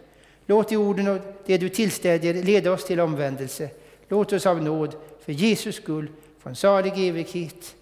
Låt 0.52 0.70
de 0.70 0.78
orden 0.78 1.08
och 1.08 1.22
det 1.46 1.58
du 1.58 1.70
tillstädjer 1.70 2.34
leda 2.34 2.72
oss 2.72 2.86
till 2.86 3.00
omvändelse. 3.00 3.70
Låt 4.08 4.34
oss 4.34 4.46
av 4.46 4.64
nåd, 4.64 4.96
för 5.26 5.32
Jesus 5.32 5.76
skull, 5.76 6.10
få 6.40 6.50
en 6.50 6.56
salig 6.56 7.08
evighet. 7.08 7.76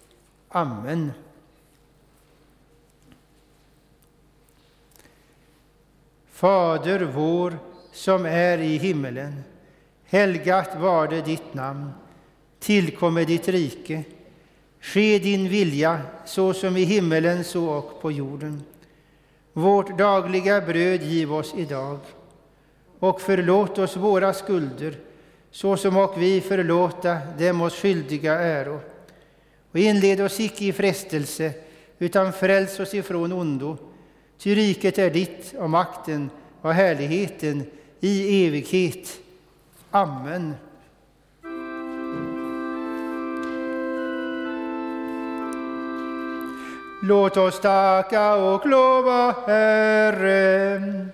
Amen. 0.48 1.12
Fader 6.30 7.00
vår, 7.14 7.58
som 7.92 8.26
är 8.26 8.58
i 8.58 8.76
himmelen. 8.76 9.42
Helgat 10.04 10.80
varde 10.80 11.20
ditt 11.20 11.54
namn. 11.54 11.90
Tillkomme 12.58 13.24
ditt 13.24 13.48
rike. 13.48 14.04
Ske 14.80 15.18
din 15.18 15.48
vilja, 15.48 16.00
så 16.26 16.52
som 16.52 16.76
i 16.76 16.84
himmelen, 16.84 17.44
så 17.44 17.68
och 17.68 18.02
på 18.02 18.12
jorden. 18.12 18.62
Vårt 19.52 19.98
dagliga 19.98 20.60
bröd 20.60 21.02
giv 21.02 21.34
oss 21.34 21.54
idag 21.56 21.98
och 23.00 23.20
förlåt 23.20 23.78
oss 23.78 23.96
våra 23.96 24.32
skulder 24.32 24.94
så 25.50 25.76
som 25.76 25.96
och 25.96 26.14
vi 26.22 26.40
förlåta 26.40 27.18
dem 27.38 27.60
oss 27.60 27.74
skyldiga 27.74 28.34
äro. 28.34 28.80
Och 29.72 29.78
inled 29.78 30.20
oss 30.20 30.40
icke 30.40 30.64
i 30.64 30.72
frestelse 30.72 31.52
utan 31.98 32.32
fräls 32.32 32.80
oss 32.80 32.94
ifrån 32.94 33.32
ondo. 33.32 33.76
Ty 34.38 34.54
riket 34.54 34.98
är 34.98 35.10
ditt 35.10 35.54
och 35.58 35.70
makten 35.70 36.30
och 36.60 36.74
härligheten 36.74 37.64
i 38.00 38.46
evighet. 38.46 39.18
Amen. 39.90 40.54
Låt 47.02 47.36
oss 47.36 47.60
tacka 47.60 48.34
och 48.34 48.66
lova 48.66 49.34
Herren. 49.46 51.12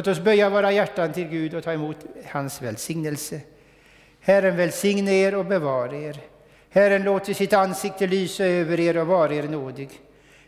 Låt 0.00 0.06
oss 0.06 0.20
böja 0.20 0.50
våra 0.50 0.72
hjärtan 0.72 1.12
till 1.12 1.28
Gud 1.28 1.54
och 1.54 1.64
ta 1.64 1.72
emot 1.72 1.96
hans 2.30 2.62
välsignelse. 2.62 3.40
Herren 4.20 4.56
välsigne 4.56 5.12
er 5.12 5.34
och 5.34 5.44
bevara 5.44 5.96
er. 5.96 6.20
Herren 6.70 7.02
låter 7.02 7.34
sitt 7.34 7.52
ansikte 7.52 8.06
lysa 8.06 8.44
över 8.44 8.80
er 8.80 8.96
och 8.96 9.06
vara 9.06 9.34
er 9.34 9.42
nådig. 9.42 9.88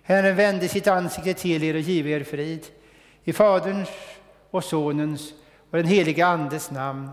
Herren 0.03 0.36
vände 0.36 0.68
sitt 0.68 0.86
ansikte 0.86 1.34
till 1.34 1.64
er 1.64 1.74
och 1.74 1.80
give 1.80 2.11
er 2.11 2.24
frid. 2.24 2.66
I 3.24 3.32
Faderns 3.32 3.88
och 4.50 4.64
Sonens 4.64 5.32
och 5.70 5.76
den 5.76 5.86
helige 5.86 6.26
Andes 6.26 6.70
namn. 6.70 7.11